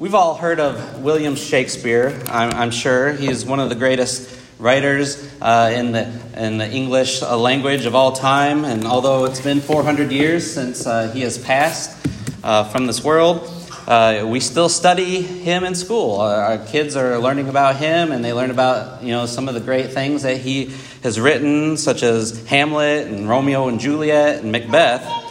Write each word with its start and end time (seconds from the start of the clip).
We've 0.00 0.14
all 0.14 0.34
heard 0.34 0.60
of 0.60 1.02
William 1.02 1.36
Shakespeare, 1.36 2.18
I'm, 2.28 2.54
I'm 2.54 2.70
sure. 2.70 3.12
He's 3.12 3.44
one 3.44 3.60
of 3.60 3.68
the 3.68 3.74
greatest 3.74 4.34
writers 4.58 5.30
uh, 5.42 5.70
in, 5.74 5.92
the, 5.92 6.10
in 6.34 6.56
the 6.56 6.66
English 6.66 7.20
uh, 7.20 7.36
language 7.36 7.84
of 7.84 7.94
all 7.94 8.12
time. 8.12 8.64
And 8.64 8.86
although 8.86 9.26
it's 9.26 9.42
been 9.42 9.60
400 9.60 10.10
years 10.10 10.50
since 10.50 10.86
uh, 10.86 11.12
he 11.12 11.20
has 11.20 11.36
passed 11.36 11.98
uh, 12.42 12.64
from 12.64 12.86
this 12.86 13.04
world, 13.04 13.46
uh, 13.86 14.24
we 14.26 14.40
still 14.40 14.70
study 14.70 15.20
him 15.20 15.64
in 15.64 15.74
school. 15.74 16.22
Uh, 16.22 16.34
our 16.34 16.58
kids 16.64 16.96
are 16.96 17.18
learning 17.18 17.50
about 17.50 17.76
him, 17.76 18.10
and 18.10 18.24
they 18.24 18.32
learn 18.32 18.50
about 18.50 19.02
you 19.02 19.10
know 19.10 19.26
some 19.26 19.48
of 19.48 19.54
the 19.54 19.60
great 19.60 19.92
things 19.92 20.22
that 20.22 20.38
he 20.38 20.74
has 21.02 21.20
written, 21.20 21.76
such 21.76 22.02
as 22.02 22.46
Hamlet 22.46 23.06
and 23.06 23.28
Romeo 23.28 23.68
and 23.68 23.78
Juliet 23.78 24.42
and 24.42 24.50
Macbeth. 24.50 25.29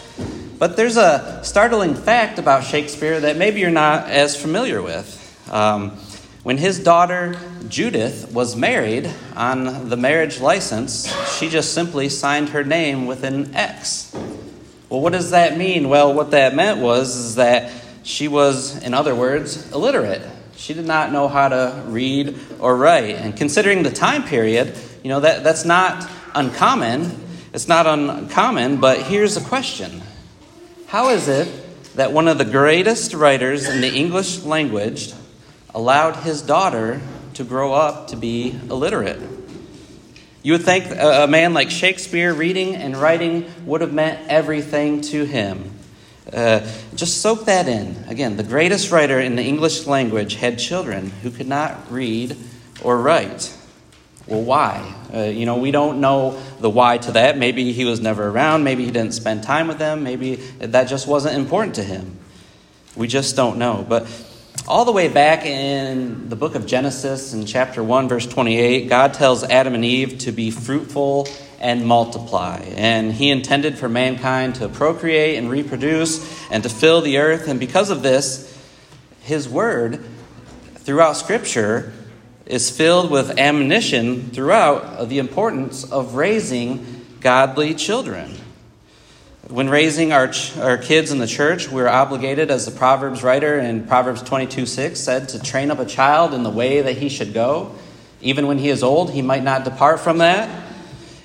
But 0.60 0.76
there's 0.76 0.98
a 0.98 1.40
startling 1.42 1.96
fact 1.96 2.38
about 2.38 2.66
Shakespeare 2.66 3.18
that 3.22 3.38
maybe 3.38 3.62
you're 3.62 3.72
not 3.72 4.10
as 4.10 4.36
familiar 4.36 4.82
with. 4.82 5.16
Um, 5.50 5.92
when 6.44 6.58
his 6.58 6.84
daughter 6.84 7.40
Judith 7.70 8.34
was 8.34 8.58
married 8.58 9.10
on 9.38 9.88
the 9.88 9.96
marriage 9.96 10.42
license, 10.42 11.08
she 11.38 11.48
just 11.48 11.74
simply 11.74 12.10
signed 12.10 12.50
her 12.50 12.66
name 12.66 13.06
with 13.06 13.24
an 13.24 13.56
X. 13.56 14.14
Well, 14.90 15.00
what 15.00 15.14
does 15.14 15.32
that 15.32 15.58
mean? 15.58 15.88
Well, 15.88 16.14
what 16.14 16.32
that 16.32 16.54
meant 16.56 16.82
was 16.82 17.16
is 17.16 17.36
that 17.36 17.72
she 18.04 18.28
was, 18.28 18.84
in 18.84 18.94
other 18.94 19.16
words, 19.16 19.72
illiterate. 19.72 20.24
She 20.58 20.74
did 20.74 20.86
not 20.86 21.14
know 21.14 21.30
how 21.30 21.48
to 21.48 21.84
read 21.88 22.38
or 22.60 22.76
write. 22.76 23.16
And 23.16 23.36
considering 23.38 23.84
the 23.84 23.92
time 23.92 24.24
period, 24.24 24.78
you 25.04 25.10
know, 25.10 25.22
that, 25.22 25.46
that's 25.46 25.64
not 25.64 26.10
uncommon. 26.36 27.18
It's 27.54 27.70
not 27.70 27.88
uncommon, 27.88 28.82
but 28.82 29.04
here's 29.04 29.38
a 29.38 29.42
question 29.42 30.02
how 30.90 31.10
is 31.10 31.28
it 31.28 31.48
that 31.96 32.12
one 32.12 32.28
of 32.28 32.40
the 32.40 32.46
greatest 32.46 33.14
writers 33.14 33.70
in 33.70 33.80
the 33.80 33.94
English 33.94 34.42
language 34.42 35.14
allowed 35.76 36.16
his 36.16 36.42
daughter 36.42 37.00
to 37.36 37.44
grow 37.44 37.74
up 37.74 38.08
to 38.08 38.16
be 38.16 38.60
illiterate? 38.72 39.22
You 40.42 40.54
would 40.54 40.64
think 40.64 40.86
a 40.90 41.28
man 41.28 41.54
like 41.54 41.70
Shakespeare 41.70 42.34
reading 42.34 42.76
and 42.76 42.98
writing 42.98 43.52
would 43.68 43.82
have 43.82 43.94
meant 43.94 44.28
everything 44.30 45.02
to 45.02 45.26
him. 45.26 45.74
Uh, 46.34 46.68
just 46.96 47.22
soak 47.22 47.46
that 47.46 47.68
in. 47.68 48.06
Again, 48.08 48.36
the 48.36 48.44
greatest 48.44 48.92
writer 48.92 49.20
in 49.20 49.36
the 49.36 49.44
English 49.44 49.86
language 49.86 50.36
had 50.36 50.58
children 50.58 51.12
who 51.22 51.30
could 51.30 51.48
not 51.48 51.92
read 51.92 52.36
or 52.82 53.00
write. 53.00 53.56
Well, 54.30 54.44
why? 54.44 54.96
Uh, 55.12 55.22
you 55.24 55.48
know, 55.48 55.58
we 55.58 55.72
don't 55.72 56.02
know 56.02 56.40
the 56.60 56.70
why 56.70 57.00
to 57.00 57.14
that. 57.14 57.36
Maybe 57.36 57.72
he 57.72 57.84
was 57.84 58.00
never 58.00 58.28
around. 58.28 58.64
Maybe 58.64 58.86
he 58.86 58.92
didn't 58.92 59.14
spend 59.16 59.42
time 59.42 59.68
with 59.68 59.80
them. 59.80 60.04
Maybe 60.04 60.36
that 60.60 60.84
just 60.88 61.08
wasn't 61.08 61.36
important 61.36 61.76
to 61.76 61.84
him. 61.84 62.20
We 62.96 63.08
just 63.08 63.36
don't 63.36 63.58
know. 63.58 63.84
But 63.90 64.08
all 64.68 64.86
the 64.86 64.92
way 64.92 65.08
back 65.08 65.48
in 65.48 66.30
the 66.30 66.36
book 66.36 66.54
of 66.54 66.68
Genesis, 66.68 67.34
in 67.34 67.48
chapter 67.48 67.84
1, 67.84 68.08
verse 68.08 68.28
28, 68.28 68.88
God 68.88 69.16
tells 69.16 69.44
Adam 69.44 69.74
and 69.74 69.84
Eve 69.84 70.20
to 70.20 70.32
be 70.32 70.52
fruitful 70.52 71.28
and 71.60 71.88
multiply. 71.88 72.58
And 72.76 73.12
he 73.12 73.32
intended 73.32 73.80
for 73.80 73.90
mankind 73.90 74.56
to 74.56 74.70
procreate 74.70 75.40
and 75.40 75.50
reproduce 75.50 76.24
and 76.52 76.62
to 76.62 76.70
fill 76.70 77.02
the 77.02 77.18
earth. 77.18 77.48
And 77.48 77.60
because 77.60 77.90
of 77.90 78.04
this, 78.04 78.56
his 79.22 79.50
word 79.50 80.06
throughout 80.76 81.14
Scripture 81.14 81.94
is 82.50 82.76
filled 82.76 83.12
with 83.12 83.38
admonition 83.38 84.32
throughout 84.32 84.84
of 84.84 85.08
the 85.08 85.20
importance 85.20 85.90
of 85.90 86.16
raising 86.16 87.06
godly 87.22 87.76
children. 87.76 88.36
When 89.48 89.70
raising 89.70 90.12
our, 90.12 90.32
our 90.60 90.78
kids 90.80 91.12
in 91.12 91.20
the 91.20 91.28
church, 91.28 91.70
we're 91.70 91.88
obligated, 91.88 92.50
as 92.50 92.66
the 92.66 92.72
Proverbs 92.72 93.24
writer 93.24 93.60
in 93.60 93.86
Proverbs 93.86 94.24
22 94.24 94.66
6 94.66 95.00
said, 95.00 95.30
to 95.30 95.42
train 95.42 95.70
up 95.70 95.78
a 95.78 95.86
child 95.86 96.34
in 96.34 96.42
the 96.42 96.50
way 96.50 96.82
that 96.82 96.98
he 96.98 97.08
should 97.08 97.34
go. 97.34 97.76
Even 98.22 98.48
when 98.48 98.58
he 98.58 98.70
is 98.70 98.84
old, 98.84 99.12
he 99.12 99.22
might 99.22 99.44
not 99.44 99.64
depart 99.64 100.00
from 100.00 100.18
that. 100.18 100.66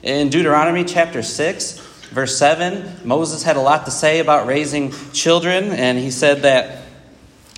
In 0.02 0.28
Deuteronomy 0.28 0.84
chapter 0.84 1.22
6, 1.22 1.78
verse 2.10 2.36
7, 2.36 3.00
Moses 3.04 3.42
had 3.42 3.56
a 3.56 3.60
lot 3.60 3.86
to 3.86 3.90
say 3.90 4.20
about 4.20 4.46
raising 4.46 4.92
children, 5.12 5.70
and 5.70 5.98
he 5.98 6.10
said 6.10 6.42
that 6.42 6.83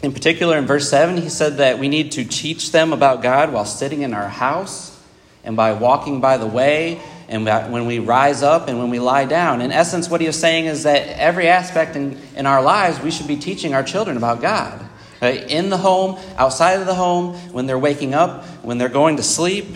in 0.02 0.12
particular, 0.12 0.58
in 0.58 0.66
verse 0.66 0.88
7, 0.90 1.16
he 1.16 1.28
said 1.28 1.56
that 1.56 1.78
we 1.78 1.88
need 1.88 2.12
to 2.12 2.24
teach 2.24 2.70
them 2.70 2.92
about 2.92 3.22
God 3.22 3.52
while 3.52 3.64
sitting 3.64 4.02
in 4.02 4.12
our 4.12 4.28
house 4.28 4.92
and 5.42 5.56
by 5.56 5.72
walking 5.72 6.20
by 6.20 6.36
the 6.36 6.46
way 6.46 7.00
and 7.28 7.44
when 7.72 7.86
we 7.86 7.98
rise 7.98 8.42
up 8.42 8.68
and 8.68 8.78
when 8.78 8.90
we 8.90 8.98
lie 8.98 9.24
down. 9.24 9.60
In 9.60 9.72
essence, 9.72 10.08
what 10.08 10.20
he 10.20 10.26
is 10.26 10.38
saying 10.38 10.66
is 10.66 10.84
that 10.84 11.18
every 11.18 11.48
aspect 11.48 11.96
in, 11.96 12.18
in 12.36 12.46
our 12.46 12.62
lives, 12.62 13.00
we 13.00 13.10
should 13.10 13.26
be 13.26 13.36
teaching 13.36 13.74
our 13.74 13.82
children 13.82 14.16
about 14.16 14.40
God. 14.40 14.84
Right? 15.20 15.50
In 15.50 15.70
the 15.70 15.78
home, 15.78 16.20
outside 16.36 16.74
of 16.74 16.86
the 16.86 16.94
home, 16.94 17.34
when 17.52 17.66
they're 17.66 17.78
waking 17.78 18.14
up, 18.14 18.44
when 18.62 18.78
they're 18.78 18.88
going 18.88 19.16
to 19.16 19.22
sleep. 19.22 19.66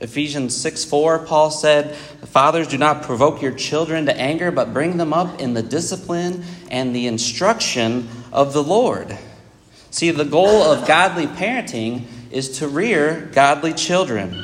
Ephesians 0.00 0.54
6 0.56 0.84
4, 0.84 1.20
Paul 1.20 1.50
said, 1.50 1.94
Fathers, 1.94 2.68
do 2.68 2.76
not 2.76 3.02
provoke 3.02 3.40
your 3.40 3.52
children 3.52 4.06
to 4.06 4.16
anger, 4.16 4.50
but 4.50 4.72
bring 4.72 4.96
them 4.96 5.12
up 5.12 5.40
in 5.40 5.54
the 5.54 5.62
discipline 5.62 6.44
and 6.70 6.94
the 6.94 7.06
instruction 7.06 8.08
of 8.32 8.52
the 8.52 8.62
Lord. 8.62 9.16
See, 9.92 10.10
the 10.10 10.24
goal 10.24 10.62
of 10.62 10.88
godly 10.88 11.26
parenting 11.26 12.04
is 12.30 12.60
to 12.60 12.66
rear 12.66 13.28
godly 13.34 13.74
children. 13.74 14.34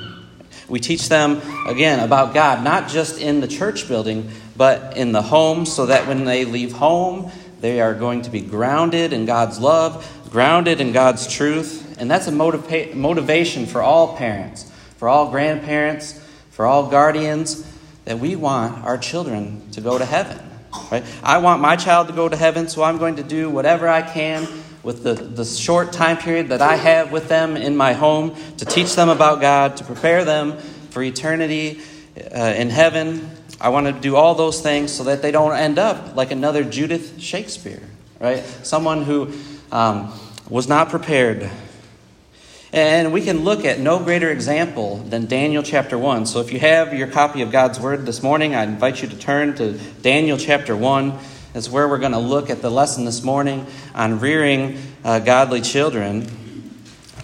We 0.69 0.79
teach 0.79 1.09
them, 1.09 1.41
again, 1.67 2.01
about 2.01 2.35
God, 2.35 2.63
not 2.63 2.91
just 2.91 3.19
in 3.19 3.41
the 3.41 3.49
church 3.49 3.89
building, 3.89 4.31
but 4.59 4.99
in 4.99 5.13
the 5.13 5.23
home, 5.23 5.65
so 5.65 5.87
that 5.87 6.07
when 6.07 6.27
they 6.27 6.45
leave 6.45 6.73
home, 6.73 7.33
they 7.61 7.81
are 7.81 7.95
going 7.95 8.23
to 8.23 8.31
be 8.31 8.43
grounded 8.43 9.15
in 9.15 9.25
God's 9.25 9.59
love, 9.59 10.07
grounded 10.31 10.83
in 10.83 10.93
God's 10.93 11.27
truth. 11.27 11.97
And 11.99 12.11
that's 12.11 12.29
a 12.29 12.31
motiva- 12.31 12.95
motivation 12.95 13.65
for 13.65 13.81
all 13.81 14.19
parents, 14.19 14.71
for 14.99 15.09
all 15.09 15.31
grandparents, 15.31 16.21
for 16.51 16.67
all 16.67 16.91
guardians, 16.91 17.67
that 18.05 18.19
we 18.19 18.37
want 18.37 18.85
our 18.85 18.99
children 18.99 19.71
to 19.71 19.81
go 19.81 19.97
to 19.97 20.05
heaven. 20.05 20.39
Right? 20.93 21.05
I 21.23 21.39
want 21.39 21.63
my 21.63 21.77
child 21.77 22.09
to 22.09 22.13
go 22.13 22.29
to 22.29 22.37
heaven, 22.37 22.69
so 22.69 22.83
I'm 22.83 22.99
going 22.99 23.17
to 23.17 23.23
do 23.23 23.49
whatever 23.49 23.89
I 23.89 24.03
can 24.03 24.47
with 24.89 25.03
the, 25.03 25.13
the 25.13 25.45
short 25.45 25.93
time 25.93 26.17
period 26.17 26.49
that 26.49 26.63
I 26.63 26.77
have 26.77 27.13
with 27.13 27.29
them 27.29 27.59
in 27.59 27.77
my 27.77 27.93
home 27.93 28.35
to 28.57 28.65
teach 28.65 28.95
them 28.95 29.11
about 29.11 29.39
God, 29.39 29.77
to 29.77 29.85
prepare 29.85 30.25
them 30.25 30.57
for 30.89 31.03
eternity 31.03 31.83
uh, 32.35 32.55
in 32.57 32.71
heaven. 32.71 33.31
I 33.61 33.69
want 33.69 33.87
to 33.87 33.93
do 33.93 34.17
all 34.17 34.35
those 34.35 34.63
things 34.63 34.91
so 34.91 35.05
that 35.05 35.21
they 35.21 35.31
don't 35.31 35.55
end 35.55 35.79
up 35.79 36.17
like 36.17 36.31
another 36.31 36.65
Judith 36.65 37.21
Shakespeare, 37.21 37.83
right? 38.19 38.43
Someone 38.63 39.03
who 39.03 39.31
um, 39.71 40.11
was 40.49 40.69
not 40.69 40.89
prepared. 40.89 41.51
And 42.73 43.13
we 43.13 43.21
can 43.21 43.45
look 43.45 43.67
at 43.67 43.79
no 43.79 44.03
greater 44.03 44.31
example 44.31 44.97
than 44.97 45.27
Daniel 45.27 45.63
chapter 45.63 45.99
1. 45.99 46.25
So 46.25 46.41
if 46.41 46.51
you 46.51 46.61
have 46.61 46.95
your 46.95 47.09
copy 47.09 47.43
of 47.43 47.53
God's 47.53 47.79
Word 47.79 48.07
this 48.07 48.23
morning, 48.23 48.55
I 48.55 48.63
invite 48.63 49.03
you 49.03 49.09
to 49.09 49.19
turn 49.19 49.55
to 49.57 49.73
Daniel 50.01 50.39
chapter 50.39 50.75
1 50.75 51.19
is 51.55 51.71
where 51.71 51.89
we're 51.89 51.99
going 51.99 52.13
to 52.13 52.19
look 52.19 52.51
at 52.51 52.63
the 52.63 52.71
lesson 52.71 53.05
this 53.05 53.23
morning 53.23 53.67
on 53.95 54.21
rearing 54.21 54.79
uh, 55.05 55.19
godly 55.19 55.61
children. 55.61 56.29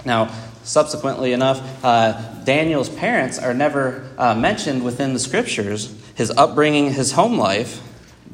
Now, 0.04 0.32
subsequently 0.62 1.32
enough, 1.32 1.84
uh, 1.84 2.12
Daniel's 2.44 2.88
parents 2.88 3.38
are 3.38 3.54
never 3.54 4.08
uh, 4.18 4.34
mentioned 4.34 4.84
within 4.84 5.12
the 5.12 5.18
scriptures, 5.18 5.94
his 6.14 6.30
upbringing, 6.30 6.92
his 6.92 7.12
home 7.12 7.38
life, 7.38 7.80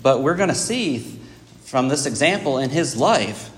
but 0.03 0.23
we're 0.23 0.37
going 0.37 0.49
to 0.49 0.55
see 0.55 1.21
from 1.63 1.89
this 1.89 2.07
example 2.07 2.59
in 2.59 2.71
his 2.71 2.97
life 2.97 3.51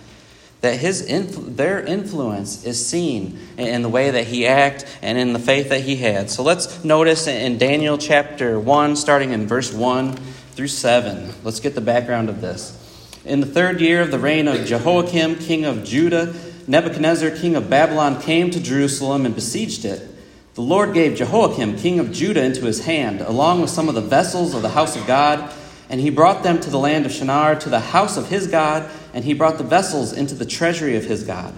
that 0.63 0.79
his 0.79 1.07
influ- 1.09 1.57
their 1.57 1.81
influence 1.83 2.65
is 2.65 2.85
seen 2.85 3.39
in 3.59 3.83
the 3.83 3.89
way 3.89 4.11
that 4.11 4.29
he 4.29 4.47
acted 4.47 4.89
and 5.03 5.19
in 5.19 5.33
the 5.33 5.39
faith 5.39 5.69
that 5.71 5.81
he 5.81 5.97
had. 5.97 6.31
So 6.31 6.43
let's 6.43 6.85
notice 6.85 7.27
in 7.27 7.59
Daniel 7.59 7.99
chapter 7.99 8.59
1, 8.61 8.97
starting 8.97 9.33
in 9.33 9.47
verse 9.49 9.73
1 9.73 10.19
through 10.53 10.69
7. 10.69 11.33
Let's 11.45 11.61
get 11.61 11.75
the 11.75 11.81
background 11.81 12.29
of 12.29 12.41
this. 12.41 12.79
In 13.25 13.41
the 13.41 13.47
third 13.47 13.81
year 13.81 14.03
of 14.03 14.11
the 14.11 14.19
reign 14.19 14.49
of 14.49 14.67
Jehoiakim, 14.67 15.37
king 15.37 15.65
of 15.65 15.83
Judah, 15.83 16.35
Nebuchadnezzar, 16.67 17.31
king 17.31 17.57
of 17.57 17.71
Babylon, 17.71 18.21
came 18.21 18.51
to 18.51 18.61
Jerusalem 18.61 19.25
and 19.25 19.35
besieged 19.35 19.85
it. 19.85 20.09
The 20.55 20.61
Lord 20.61 20.93
gave 20.93 21.17
Jehoiakim, 21.17 21.79
king 21.79 21.99
of 21.99 22.13
Judah, 22.13 22.45
into 22.45 22.67
his 22.67 22.85
hand, 22.85 23.23
along 23.23 23.63
with 23.63 23.71
some 23.71 23.89
of 23.89 23.95
the 23.95 24.03
vessels 24.03 24.55
of 24.55 24.61
the 24.61 24.69
house 24.71 24.95
of 24.95 25.07
God, 25.07 25.51
and 25.89 26.01
he 26.01 26.11
brought 26.11 26.43
them 26.43 26.61
to 26.61 26.69
the 26.69 26.79
land 26.79 27.07
of 27.07 27.13
Shinar, 27.13 27.57
to 27.57 27.71
the 27.71 27.81
house 27.81 28.19
of 28.19 28.29
his 28.29 28.47
God, 28.47 28.91
and 29.15 29.25
he 29.25 29.33
brought 29.33 29.57
the 29.57 29.65
vessels 29.65 30.13
into 30.13 30.35
the 30.35 30.45
treasury 30.45 30.97
of 30.97 31.05
his 31.05 31.25
God. 31.25 31.55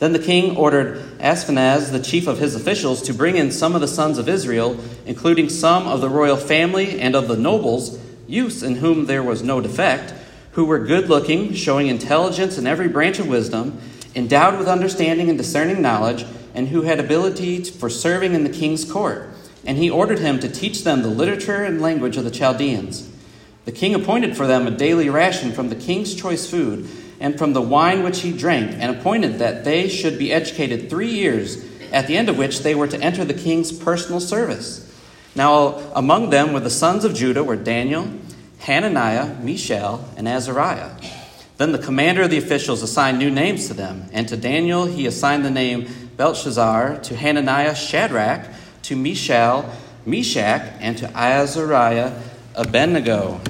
Then 0.00 0.12
the 0.12 0.18
king 0.18 0.56
ordered 0.56 0.98
Ashpenaz, 1.18 1.90
the 1.90 2.02
chief 2.02 2.26
of 2.26 2.38
his 2.38 2.54
officials, 2.54 3.00
to 3.02 3.14
bring 3.14 3.36
in 3.36 3.50
some 3.50 3.74
of 3.74 3.80
the 3.80 3.88
sons 3.88 4.18
of 4.18 4.28
Israel, 4.28 4.78
including 5.06 5.48
some 5.48 5.86
of 5.86 6.02
the 6.02 6.10
royal 6.10 6.36
family 6.36 7.00
and 7.00 7.14
of 7.14 7.28
the 7.28 7.36
nobles 7.36 7.98
youths 8.26 8.62
in 8.62 8.76
whom 8.76 9.06
there 9.06 9.22
was 9.22 9.42
no 9.42 9.60
defect, 9.60 10.14
who 10.52 10.64
were 10.64 10.78
good 10.78 11.08
looking, 11.08 11.52
showing 11.52 11.88
intelligence 11.88 12.58
in 12.58 12.66
every 12.66 12.88
branch 12.88 13.18
of 13.18 13.28
wisdom, 13.28 13.78
endowed 14.14 14.58
with 14.58 14.68
understanding 14.68 15.28
and 15.28 15.36
discerning 15.36 15.82
knowledge, 15.82 16.24
and 16.54 16.68
who 16.68 16.82
had 16.82 17.00
ability 17.00 17.64
for 17.64 17.90
serving 17.90 18.34
in 18.34 18.44
the 18.44 18.50
king's 18.50 18.90
court. 18.90 19.28
And 19.66 19.78
he 19.78 19.90
ordered 19.90 20.20
him 20.20 20.38
to 20.40 20.48
teach 20.48 20.84
them 20.84 21.02
the 21.02 21.08
literature 21.08 21.64
and 21.64 21.82
language 21.82 22.16
of 22.16 22.24
the 22.24 22.30
Chaldeans. 22.30 23.10
The 23.64 23.72
king 23.72 23.94
appointed 23.94 24.36
for 24.36 24.46
them 24.46 24.66
a 24.66 24.70
daily 24.70 25.08
ration 25.08 25.52
from 25.52 25.68
the 25.68 25.74
king's 25.74 26.14
choice 26.14 26.48
food, 26.48 26.88
and 27.18 27.38
from 27.38 27.52
the 27.52 27.62
wine 27.62 28.02
which 28.02 28.20
he 28.20 28.36
drank, 28.36 28.72
and 28.78 28.96
appointed 28.96 29.38
that 29.38 29.64
they 29.64 29.88
should 29.88 30.18
be 30.18 30.32
educated 30.32 30.90
three 30.90 31.10
years, 31.10 31.64
at 31.90 32.06
the 32.06 32.16
end 32.16 32.28
of 32.28 32.36
which 32.36 32.60
they 32.60 32.74
were 32.74 32.88
to 32.88 33.00
enter 33.00 33.24
the 33.24 33.34
king's 33.34 33.72
personal 33.72 34.20
service. 34.20 34.93
Now, 35.34 35.78
among 35.94 36.30
them 36.30 36.52
were 36.52 36.60
the 36.60 36.70
sons 36.70 37.04
of 37.04 37.14
Judah 37.14 37.42
were 37.42 37.56
Daniel, 37.56 38.08
Hananiah, 38.60 39.34
Mishael, 39.40 40.08
and 40.16 40.28
Azariah. 40.28 40.90
Then 41.56 41.72
the 41.72 41.78
commander 41.78 42.22
of 42.22 42.30
the 42.30 42.38
officials 42.38 42.82
assigned 42.82 43.18
new 43.18 43.30
names 43.30 43.68
to 43.68 43.74
them, 43.74 44.08
and 44.12 44.28
to 44.28 44.36
Daniel 44.36 44.86
he 44.86 45.06
assigned 45.06 45.44
the 45.44 45.50
name 45.50 45.88
Belteshazzar, 46.16 46.98
to 46.98 47.16
Hananiah 47.16 47.74
Shadrach, 47.74 48.48
to 48.82 48.96
Mishael 48.96 49.68
Meshach, 50.06 50.62
and 50.80 50.96
to 50.98 51.10
Azariah 51.16 52.12
Abednego. 52.54 53.40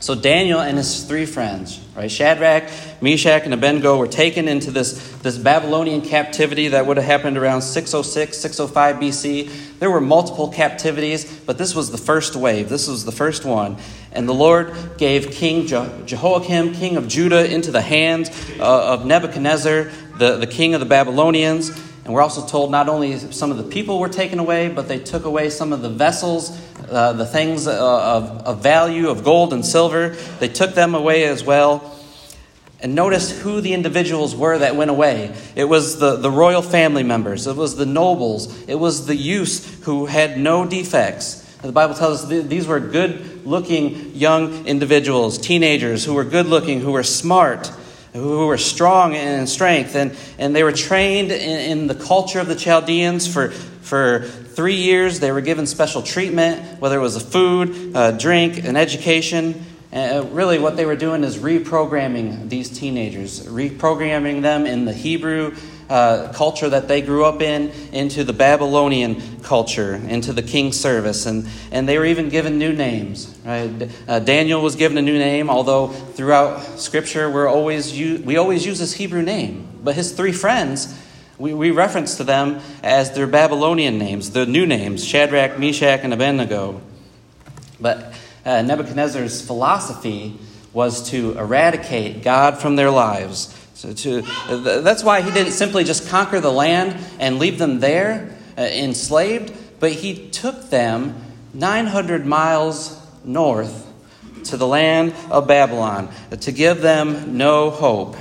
So 0.00 0.14
Daniel 0.14 0.60
and 0.60 0.78
his 0.78 1.04
three 1.04 1.26
friends, 1.26 1.80
right, 2.00 2.10
Shadrach, 2.10 2.70
Meshach, 3.02 3.44
and 3.44 3.52
Abednego 3.52 3.98
were 3.98 4.06
taken 4.06 4.48
into 4.48 4.70
this, 4.70 5.18
this 5.18 5.36
Babylonian 5.36 6.00
captivity 6.00 6.68
that 6.68 6.86
would 6.86 6.96
have 6.96 7.04
happened 7.04 7.36
around 7.36 7.62
606, 7.62 8.38
605 8.38 8.96
BC. 8.96 9.78
There 9.78 9.90
were 9.90 10.00
multiple 10.00 10.48
captivities, 10.48 11.40
but 11.40 11.58
this 11.58 11.74
was 11.74 11.90
the 11.90 11.98
first 11.98 12.34
wave. 12.36 12.68
This 12.68 12.88
was 12.88 13.04
the 13.04 13.12
first 13.12 13.44
one. 13.44 13.76
And 14.12 14.28
the 14.28 14.34
Lord 14.34 14.74
gave 14.96 15.30
King 15.30 15.66
Jehoiakim, 15.66 16.74
king 16.74 16.96
of 16.96 17.06
Judah, 17.06 17.52
into 17.52 17.70
the 17.70 17.82
hands 17.82 18.30
uh, 18.58 18.94
of 18.94 19.04
Nebuchadnezzar, 19.04 19.90
the, 20.16 20.36
the 20.36 20.46
king 20.46 20.74
of 20.74 20.80
the 20.80 20.86
Babylonians. 20.86 21.68
And 22.04 22.14
we're 22.14 22.22
also 22.22 22.46
told 22.46 22.70
not 22.70 22.88
only 22.88 23.18
some 23.18 23.50
of 23.50 23.58
the 23.58 23.64
people 23.64 24.00
were 24.00 24.08
taken 24.08 24.38
away, 24.38 24.68
but 24.68 24.88
they 24.88 24.98
took 24.98 25.24
away 25.24 25.50
some 25.50 25.72
of 25.72 25.82
the 25.82 25.90
vessels 25.90 26.58
uh, 26.90 27.12
the 27.12 27.26
things 27.26 27.68
uh, 27.68 28.16
of, 28.16 28.46
of 28.46 28.62
value, 28.62 29.08
of 29.08 29.22
gold 29.22 29.52
and 29.52 29.64
silver. 29.64 30.10
They 30.40 30.48
took 30.48 30.74
them 30.74 30.94
away 30.94 31.24
as 31.24 31.44
well. 31.44 31.89
And 32.82 32.94
notice 32.94 33.40
who 33.42 33.60
the 33.60 33.74
individuals 33.74 34.34
were 34.34 34.58
that 34.58 34.74
went 34.74 34.90
away. 34.90 35.34
It 35.54 35.64
was 35.64 35.98
the, 35.98 36.16
the 36.16 36.30
royal 36.30 36.62
family 36.62 37.02
members, 37.02 37.46
it 37.46 37.56
was 37.56 37.76
the 37.76 37.86
nobles, 37.86 38.68
it 38.68 38.76
was 38.76 39.06
the 39.06 39.16
youths 39.16 39.84
who 39.84 40.06
had 40.06 40.38
no 40.38 40.66
defects. 40.66 41.46
The 41.62 41.72
Bible 41.72 41.94
tells 41.94 42.24
us 42.24 42.46
these 42.46 42.66
were 42.66 42.80
good 42.80 43.44
looking 43.46 44.14
young 44.14 44.66
individuals, 44.66 45.36
teenagers 45.36 46.04
who 46.06 46.14
were 46.14 46.24
good 46.24 46.46
looking, 46.46 46.80
who 46.80 46.92
were 46.92 47.02
smart, 47.02 47.70
who 48.14 48.46
were 48.46 48.56
strong 48.56 49.14
in 49.14 49.46
strength. 49.46 49.94
And, 49.94 50.16
and 50.38 50.56
they 50.56 50.62
were 50.62 50.72
trained 50.72 51.30
in, 51.30 51.78
in 51.78 51.86
the 51.86 51.94
culture 51.94 52.40
of 52.40 52.48
the 52.48 52.56
Chaldeans 52.56 53.30
for, 53.30 53.50
for 53.50 54.22
three 54.22 54.76
years, 54.76 55.20
they 55.20 55.32
were 55.32 55.42
given 55.42 55.66
special 55.66 56.00
treatment, 56.02 56.80
whether 56.80 56.96
it 56.96 57.02
was 57.02 57.16
a 57.16 57.20
food, 57.20 57.92
a 57.94 58.16
drink, 58.16 58.64
an 58.64 58.76
education. 58.76 59.64
Uh, 59.92 60.24
really, 60.30 60.58
what 60.58 60.76
they 60.76 60.86
were 60.86 60.96
doing 60.96 61.24
is 61.24 61.38
reprogramming 61.38 62.48
these 62.48 62.70
teenagers, 62.70 63.44
reprogramming 63.46 64.42
them 64.42 64.64
in 64.64 64.84
the 64.84 64.92
Hebrew 64.92 65.56
uh, 65.88 66.32
culture 66.32 66.68
that 66.68 66.86
they 66.86 67.02
grew 67.02 67.24
up 67.24 67.42
in 67.42 67.72
into 67.92 68.22
the 68.22 68.32
Babylonian 68.32 69.40
culture, 69.42 69.94
into 69.94 70.32
the 70.32 70.42
king's 70.42 70.78
service. 70.78 71.26
And, 71.26 71.48
and 71.72 71.88
they 71.88 71.98
were 71.98 72.04
even 72.04 72.28
given 72.28 72.58
new 72.58 72.72
names. 72.72 73.36
Right? 73.44 73.90
Uh, 74.06 74.20
Daniel 74.20 74.62
was 74.62 74.76
given 74.76 74.96
a 74.96 75.02
new 75.02 75.18
name, 75.18 75.50
although 75.50 75.88
throughout 75.88 76.78
Scripture 76.78 77.28
we're 77.28 77.48
always 77.48 77.92
we 77.92 78.36
always 78.36 78.64
use 78.64 78.78
his 78.78 78.94
Hebrew 78.94 79.22
name. 79.22 79.66
But 79.82 79.96
his 79.96 80.12
three 80.12 80.32
friends 80.32 80.96
we, 81.40 81.54
we 81.54 81.70
reference 81.70 82.18
to 82.18 82.24
them 82.24 82.60
as 82.82 83.12
their 83.12 83.26
Babylonian 83.26 83.98
names, 83.98 84.30
the 84.32 84.44
new 84.44 84.66
names, 84.66 85.02
Shadrach, 85.02 85.58
Meshach, 85.58 86.00
and 86.02 86.12
Abednego. 86.12 86.82
But 87.80 88.12
uh, 88.44 88.62
Nebuchadnezzar's 88.62 89.40
philosophy 89.40 90.38
was 90.72 91.10
to 91.10 91.38
eradicate 91.38 92.22
God 92.22 92.58
from 92.58 92.76
their 92.76 92.90
lives. 92.90 93.56
So 93.74 93.92
to, 93.92 94.22
that's 94.82 95.02
why 95.02 95.22
he 95.22 95.30
didn't 95.30 95.52
simply 95.52 95.84
just 95.84 96.08
conquer 96.08 96.40
the 96.40 96.52
land 96.52 96.96
and 97.18 97.38
leave 97.38 97.58
them 97.58 97.80
there 97.80 98.36
uh, 98.56 98.62
enslaved, 98.62 99.52
but 99.80 99.92
he 99.92 100.28
took 100.28 100.68
them 100.70 101.14
900 101.54 102.26
miles 102.26 102.96
north 103.24 103.86
to 104.44 104.56
the 104.56 104.66
land 104.66 105.14
of 105.30 105.46
Babylon 105.46 106.10
to 106.40 106.52
give 106.52 106.82
them 106.82 107.36
no 107.36 107.70
hope. 107.70 108.16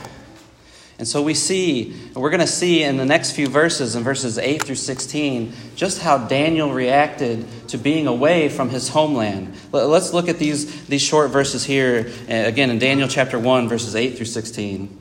And 0.99 1.07
so 1.07 1.21
we 1.21 1.33
see, 1.33 1.95
we're 2.13 2.29
going 2.29 2.41
to 2.41 2.47
see 2.47 2.83
in 2.83 2.97
the 2.97 3.05
next 3.05 3.31
few 3.31 3.47
verses, 3.47 3.95
in 3.95 4.03
verses 4.03 4.37
8 4.37 4.63
through 4.63 4.75
16, 4.75 5.53
just 5.77 6.01
how 6.01 6.17
Daniel 6.17 6.73
reacted 6.73 7.47
to 7.69 7.77
being 7.77 8.05
away 8.05 8.49
from 8.49 8.69
his 8.69 8.89
homeland. 8.89 9.55
Let's 9.71 10.11
look 10.11 10.27
at 10.27 10.39
these, 10.39 10.87
these 10.87 11.01
short 11.01 11.31
verses 11.31 11.63
here, 11.63 12.11
uh, 12.29 12.33
again 12.33 12.69
in 12.69 12.79
Daniel 12.79 13.07
chapter 13.07 13.39
1, 13.39 13.69
verses 13.69 13.95
8 13.95 14.17
through 14.17 14.25
16. 14.25 14.97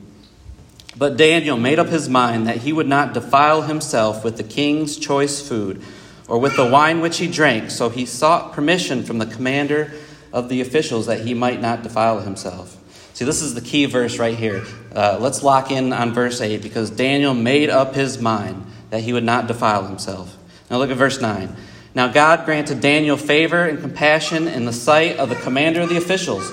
But 0.97 1.17
Daniel 1.17 1.57
made 1.57 1.79
up 1.79 1.87
his 1.87 2.07
mind 2.07 2.47
that 2.47 2.57
he 2.57 2.71
would 2.71 2.87
not 2.87 3.13
defile 3.13 3.63
himself 3.63 4.23
with 4.23 4.37
the 4.37 4.43
king's 4.43 4.95
choice 4.95 5.45
food 5.45 5.83
or 6.29 6.39
with 6.39 6.55
the 6.55 6.65
wine 6.65 7.01
which 7.01 7.17
he 7.17 7.27
drank, 7.27 7.71
so 7.71 7.89
he 7.89 8.05
sought 8.05 8.53
permission 8.53 9.03
from 9.03 9.17
the 9.17 9.25
commander 9.25 9.91
of 10.31 10.47
the 10.47 10.61
officials 10.61 11.07
that 11.07 11.25
he 11.25 11.33
might 11.33 11.59
not 11.59 11.83
defile 11.83 12.21
himself. 12.21 12.78
See, 13.19 13.25
this 13.25 13.41
is 13.41 13.53
the 13.53 13.59
key 13.59 13.83
verse 13.83 14.17
right 14.17 14.37
here. 14.37 14.63
Uh, 14.95 15.17
let's 15.19 15.43
lock 15.43 15.71
in 15.71 15.91
on 15.91 16.13
verse 16.13 16.39
8 16.39 16.61
because 16.61 16.89
Daniel 16.89 17.33
made 17.33 17.69
up 17.69 17.93
his 17.93 18.21
mind 18.21 18.65
that 18.91 19.01
he 19.01 19.11
would 19.11 19.25
not 19.25 19.45
defile 19.45 19.85
himself. 19.85 20.37
Now 20.71 20.77
look 20.77 20.89
at 20.89 20.95
verse 20.95 21.19
9. 21.19 21.53
Now 21.93 22.07
God 22.07 22.45
granted 22.45 22.79
Daniel 22.79 23.17
favor 23.17 23.65
and 23.65 23.81
compassion 23.81 24.47
in 24.47 24.63
the 24.63 24.71
sight 24.71 25.17
of 25.17 25.27
the 25.27 25.35
commander 25.35 25.81
of 25.81 25.89
the 25.89 25.97
officials. 25.97 26.49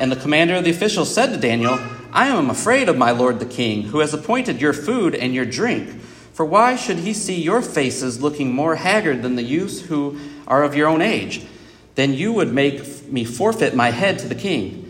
And 0.00 0.10
the 0.10 0.16
commander 0.16 0.56
of 0.56 0.64
the 0.64 0.72
officials 0.72 1.14
said 1.14 1.26
to 1.26 1.36
Daniel, 1.36 1.78
I 2.10 2.26
am 2.26 2.50
afraid 2.50 2.88
of 2.88 2.98
my 2.98 3.12
lord 3.12 3.38
the 3.38 3.46
king, 3.46 3.82
who 3.82 4.00
has 4.00 4.12
appointed 4.12 4.60
your 4.60 4.72
food 4.72 5.14
and 5.14 5.32
your 5.32 5.46
drink. 5.46 6.00
For 6.32 6.44
why 6.44 6.74
should 6.74 6.98
he 6.98 7.14
see 7.14 7.40
your 7.40 7.62
faces 7.62 8.20
looking 8.20 8.52
more 8.52 8.74
haggard 8.74 9.22
than 9.22 9.36
the 9.36 9.44
youths 9.44 9.82
who 9.82 10.18
are 10.48 10.64
of 10.64 10.74
your 10.74 10.88
own 10.88 11.00
age? 11.00 11.46
Then 11.94 12.12
you 12.12 12.32
would 12.32 12.52
make 12.52 13.06
me 13.06 13.24
forfeit 13.24 13.76
my 13.76 13.90
head 13.90 14.18
to 14.18 14.26
the 14.26 14.34
king. 14.34 14.87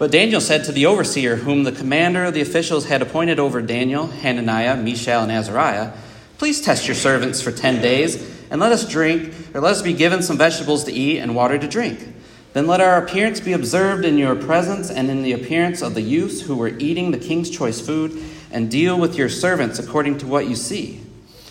But 0.00 0.10
Daniel 0.10 0.40
said 0.40 0.64
to 0.64 0.72
the 0.72 0.86
overseer, 0.86 1.36
whom 1.36 1.64
the 1.64 1.72
commander 1.72 2.24
of 2.24 2.32
the 2.32 2.40
officials 2.40 2.86
had 2.86 3.02
appointed 3.02 3.38
over 3.38 3.60
Daniel, 3.60 4.06
Hananiah, 4.06 4.74
Mishael, 4.74 5.24
and 5.24 5.30
Azariah, 5.30 5.92
Please 6.38 6.62
test 6.62 6.88
your 6.88 6.94
servants 6.94 7.42
for 7.42 7.52
ten 7.52 7.82
days, 7.82 8.16
and 8.50 8.62
let 8.62 8.72
us 8.72 8.88
drink, 8.88 9.34
or 9.52 9.60
let 9.60 9.72
us 9.72 9.82
be 9.82 9.92
given 9.92 10.22
some 10.22 10.38
vegetables 10.38 10.84
to 10.84 10.92
eat 10.92 11.18
and 11.18 11.34
water 11.34 11.58
to 11.58 11.68
drink. 11.68 12.14
Then 12.54 12.66
let 12.66 12.80
our 12.80 12.96
appearance 12.96 13.40
be 13.40 13.52
observed 13.52 14.06
in 14.06 14.16
your 14.16 14.34
presence 14.34 14.90
and 14.90 15.10
in 15.10 15.22
the 15.22 15.34
appearance 15.34 15.82
of 15.82 15.92
the 15.92 16.00
youths 16.00 16.40
who 16.40 16.56
were 16.56 16.78
eating 16.78 17.10
the 17.10 17.18
king's 17.18 17.50
choice 17.50 17.78
food, 17.78 18.24
and 18.50 18.70
deal 18.70 18.98
with 18.98 19.16
your 19.16 19.28
servants 19.28 19.78
according 19.78 20.16
to 20.16 20.26
what 20.26 20.48
you 20.48 20.56
see. 20.56 21.02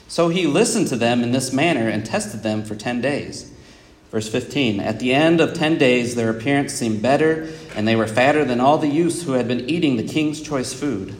So 0.07 0.29
he 0.29 0.47
listened 0.47 0.87
to 0.87 0.95
them 0.95 1.21
in 1.21 1.33
this 1.33 1.53
manner 1.53 1.87
and 1.87 2.03
tested 2.03 2.41
them 2.41 2.63
for 2.63 2.73
ten 2.73 2.99
days. 2.99 3.53
Verse 4.11 4.27
15 4.27 4.79
At 4.79 4.99
the 4.99 5.13
end 5.13 5.41
of 5.41 5.53
ten 5.53 5.77
days, 5.77 6.15
their 6.15 6.29
appearance 6.29 6.73
seemed 6.73 7.01
better, 7.01 7.49
and 7.75 7.87
they 7.87 7.95
were 7.95 8.07
fatter 8.07 8.43
than 8.45 8.59
all 8.59 8.77
the 8.77 8.87
youths 8.87 9.23
who 9.23 9.33
had 9.33 9.47
been 9.47 9.69
eating 9.69 9.97
the 9.97 10.03
king's 10.03 10.41
choice 10.41 10.73
food. 10.73 11.15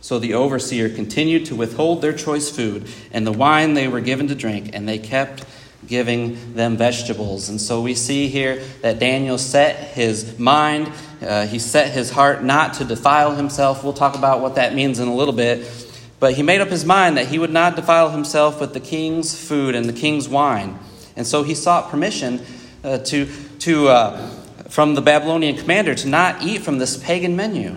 So 0.00 0.18
the 0.18 0.34
overseer 0.34 0.88
continued 0.88 1.46
to 1.46 1.56
withhold 1.56 2.00
their 2.00 2.12
choice 2.12 2.48
food 2.48 2.86
and 3.10 3.26
the 3.26 3.32
wine 3.32 3.74
they 3.74 3.88
were 3.88 4.00
given 4.00 4.28
to 4.28 4.34
drink, 4.34 4.70
and 4.72 4.88
they 4.88 4.98
kept 4.98 5.44
giving 5.86 6.54
them 6.54 6.76
vegetables. 6.76 7.48
And 7.48 7.60
so 7.60 7.80
we 7.80 7.94
see 7.94 8.28
here 8.28 8.62
that 8.82 8.98
Daniel 8.98 9.38
set 9.38 9.76
his 9.76 10.38
mind, 10.38 10.92
uh, 11.22 11.46
he 11.46 11.58
set 11.58 11.92
his 11.92 12.10
heart 12.10 12.42
not 12.42 12.74
to 12.74 12.84
defile 12.84 13.34
himself. 13.34 13.84
We'll 13.84 13.92
talk 13.92 14.16
about 14.16 14.40
what 14.40 14.56
that 14.56 14.74
means 14.74 14.98
in 14.98 15.08
a 15.08 15.14
little 15.14 15.34
bit. 15.34 15.66
But 16.18 16.34
he 16.34 16.42
made 16.42 16.60
up 16.60 16.68
his 16.68 16.84
mind 16.84 17.16
that 17.18 17.26
he 17.26 17.38
would 17.38 17.52
not 17.52 17.76
defile 17.76 18.10
himself 18.10 18.60
with 18.60 18.72
the 18.72 18.80
king's 18.80 19.38
food 19.38 19.74
and 19.74 19.86
the 19.86 19.92
king's 19.92 20.28
wine. 20.28 20.78
And 21.16 21.26
so 21.26 21.42
he 21.42 21.54
sought 21.54 21.90
permission 21.90 22.44
uh, 22.84 22.98
to, 22.98 23.26
to, 23.60 23.88
uh, 23.88 24.28
from 24.68 24.94
the 24.94 25.00
Babylonian 25.00 25.56
commander 25.56 25.94
to 25.94 26.08
not 26.08 26.42
eat 26.42 26.60
from 26.62 26.78
this 26.78 26.96
pagan 26.96 27.36
menu. 27.36 27.76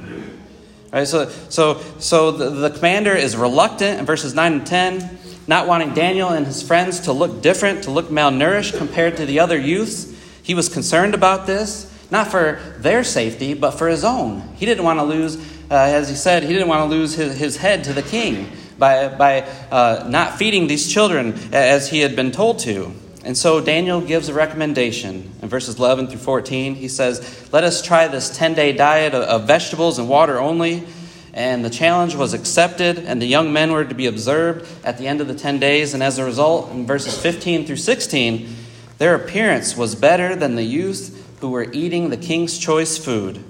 Right, 0.91 1.07
so, 1.07 1.29
so, 1.49 1.81
so 1.99 2.31
the, 2.31 2.49
the 2.49 2.69
commander 2.71 3.13
is 3.13 3.37
reluctant 3.37 3.99
in 3.99 4.05
verses 4.05 4.33
9 4.33 4.53
and 4.53 4.67
10, 4.67 5.17
not 5.47 5.67
wanting 5.67 5.93
Daniel 5.93 6.29
and 6.29 6.45
his 6.45 6.63
friends 6.63 7.01
to 7.01 7.13
look 7.13 7.41
different, 7.41 7.83
to 7.83 7.91
look 7.91 8.09
malnourished 8.09 8.77
compared 8.77 9.17
to 9.17 9.25
the 9.25 9.39
other 9.39 9.57
youths. 9.57 10.15
He 10.41 10.55
was 10.55 10.67
concerned 10.67 11.13
about 11.13 11.45
this, 11.45 11.91
not 12.09 12.27
for 12.27 12.59
their 12.79 13.03
safety, 13.03 13.53
but 13.53 13.71
for 13.71 13.87
his 13.87 14.03
own. 14.03 14.41
He 14.55 14.65
didn't 14.65 14.83
want 14.83 14.99
to 14.99 15.03
lose, 15.03 15.37
uh, 15.69 15.75
as 15.75 16.09
he 16.09 16.15
said, 16.15 16.41
he 16.41 16.53
didn't 16.53 16.67
want 16.67 16.89
to 16.89 16.95
lose 16.95 17.13
his, 17.13 17.37
his 17.37 17.57
head 17.57 17.83
to 17.83 17.93
the 17.93 18.01
king 18.01 18.51
by, 18.79 19.09
by 19.09 19.41
uh, 19.71 20.07
not 20.09 20.39
feeding 20.39 20.65
these 20.65 20.91
children 20.91 21.37
as 21.53 21.89
he 21.89 21.99
had 21.99 22.15
been 22.15 22.31
told 22.31 22.59
to. 22.59 22.91
And 23.23 23.37
so 23.37 23.59
Daniel 23.59 23.99
gives 23.99 24.29
a 24.29 24.33
recommendation 24.33 25.31
in 25.41 25.49
verses 25.49 25.77
11 25.77 26.07
through 26.07 26.19
14. 26.19 26.75
He 26.75 26.87
says, 26.87 27.49
Let 27.51 27.63
us 27.63 27.81
try 27.81 28.07
this 28.07 28.35
10 28.35 28.53
day 28.53 28.71
diet 28.71 29.13
of 29.13 29.45
vegetables 29.45 29.99
and 29.99 30.07
water 30.07 30.39
only. 30.39 30.85
And 31.33 31.63
the 31.63 31.69
challenge 31.69 32.15
was 32.15 32.33
accepted, 32.33 32.97
and 32.97 33.21
the 33.21 33.27
young 33.27 33.53
men 33.53 33.71
were 33.71 33.85
to 33.85 33.93
be 33.93 34.07
observed 34.07 34.67
at 34.83 34.97
the 34.97 35.07
end 35.07 35.21
of 35.21 35.27
the 35.27 35.35
10 35.35 35.59
days. 35.59 35.93
And 35.93 36.01
as 36.01 36.17
a 36.17 36.25
result, 36.25 36.71
in 36.71 36.87
verses 36.87 37.19
15 37.21 37.65
through 37.65 37.75
16, 37.75 38.55
their 38.97 39.15
appearance 39.15 39.77
was 39.77 39.95
better 39.95 40.35
than 40.35 40.55
the 40.55 40.63
youth 40.63 41.37
who 41.39 41.51
were 41.51 41.71
eating 41.71 42.09
the 42.09 42.17
king's 42.17 42.57
choice 42.57 42.97
food. 42.97 43.43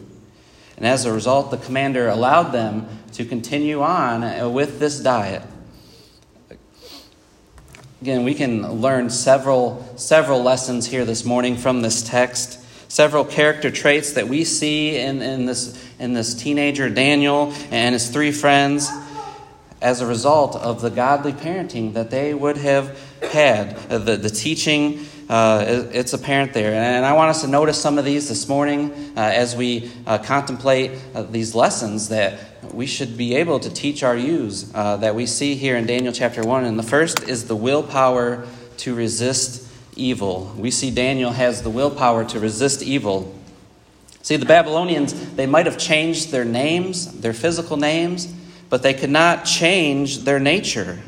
And 0.78 0.86
as 0.86 1.06
a 1.06 1.14
result, 1.14 1.52
the 1.52 1.58
commander 1.58 2.08
allowed 2.08 2.52
them 2.52 2.88
to 3.14 3.26
continue 3.26 3.82
on 3.82 4.24
uh, 4.24 4.50
with 4.50 4.80
this 4.80 5.00
diet. 5.00 5.42
Again, 8.02 8.24
we 8.24 8.34
can 8.34 8.80
learn 8.80 9.10
several, 9.10 9.86
several 9.98 10.42
lessons 10.42 10.86
here 10.86 11.04
this 11.04 11.26
morning 11.26 11.58
from 11.58 11.82
this 11.82 12.02
text. 12.02 12.58
Several 12.90 13.26
character 13.26 13.70
traits 13.70 14.14
that 14.14 14.30
we 14.30 14.46
see 14.46 14.98
in, 14.98 15.22
in, 15.22 15.46
this, 15.46 15.78
in 16.00 16.14
this 16.14 16.34
teenager, 16.34 16.90
Daniel, 16.90 17.54
and 17.72 17.92
his 17.92 18.10
three 18.10 18.32
friends 18.32 18.90
as 19.82 20.00
a 20.00 20.06
result 20.06 20.56
of 20.56 20.80
the 20.82 20.90
godly 20.90 21.34
parenting 21.34 21.92
that 21.96 22.10
they 22.10 22.34
would 22.34 22.56
have 22.56 22.98
had, 23.22 23.78
uh, 23.90 23.98
the, 23.98 24.16
the 24.16 24.30
teaching. 24.30 25.06
Uh, 25.28 25.86
it's 25.92 26.14
apparent 26.14 26.54
there. 26.54 26.72
And 26.74 27.06
I 27.06 27.12
want 27.12 27.32
us 27.32 27.42
to 27.42 27.48
notice 27.48 27.80
some 27.82 27.98
of 27.98 28.06
these 28.06 28.30
this 28.30 28.48
morning 28.48 28.94
uh, 29.18 29.20
as 29.20 29.58
we 29.58 29.92
uh, 30.08 30.20
contemplate 30.20 30.92
uh, 31.14 31.24
these 31.24 31.54
lessons 31.54 32.08
that 32.10 32.49
we 32.74 32.86
should 32.86 33.18
be 33.18 33.36
able 33.36 33.60
to 33.60 33.70
teach 33.70 34.04
our 34.04 34.16
youths 34.16 34.72
uh, 34.74 34.98
that 34.98 35.16
we 35.16 35.26
see 35.26 35.56
here 35.56 35.76
in 35.76 35.86
Daniel 35.86 36.14
chapter 36.14 36.44
1. 36.44 36.66
And 36.66 36.78
the 36.78 36.84
first 36.84 37.24
is 37.24 37.48
the 37.48 37.56
willpower 37.56 38.48
to 38.78 38.96
resist 38.96 39.68
evil. 39.96 40.54
We 40.58 40.72
see 40.72 40.92
Daniel 40.92 41.32
has 41.32 41.62
the 41.62 41.70
willpower 41.70 42.26
to 42.26 42.40
resist 42.40 42.82
evil. 42.82 43.36
See, 44.22 44.36
the 44.36 44.46
Babylonians, 44.46 45.36
they 45.36 45.46
might 45.46 45.66
have 45.66 45.78
changed 45.78 46.32
their 46.32 46.46
names, 46.46 47.20
their 47.22 47.34
physical 47.34 47.78
names, 47.78 48.32
but 48.70 48.84
they 48.84 48.94
could 48.94 49.10
not 49.10 49.46
change 49.46 50.20
their 50.20 50.40
nature. 50.40 51.00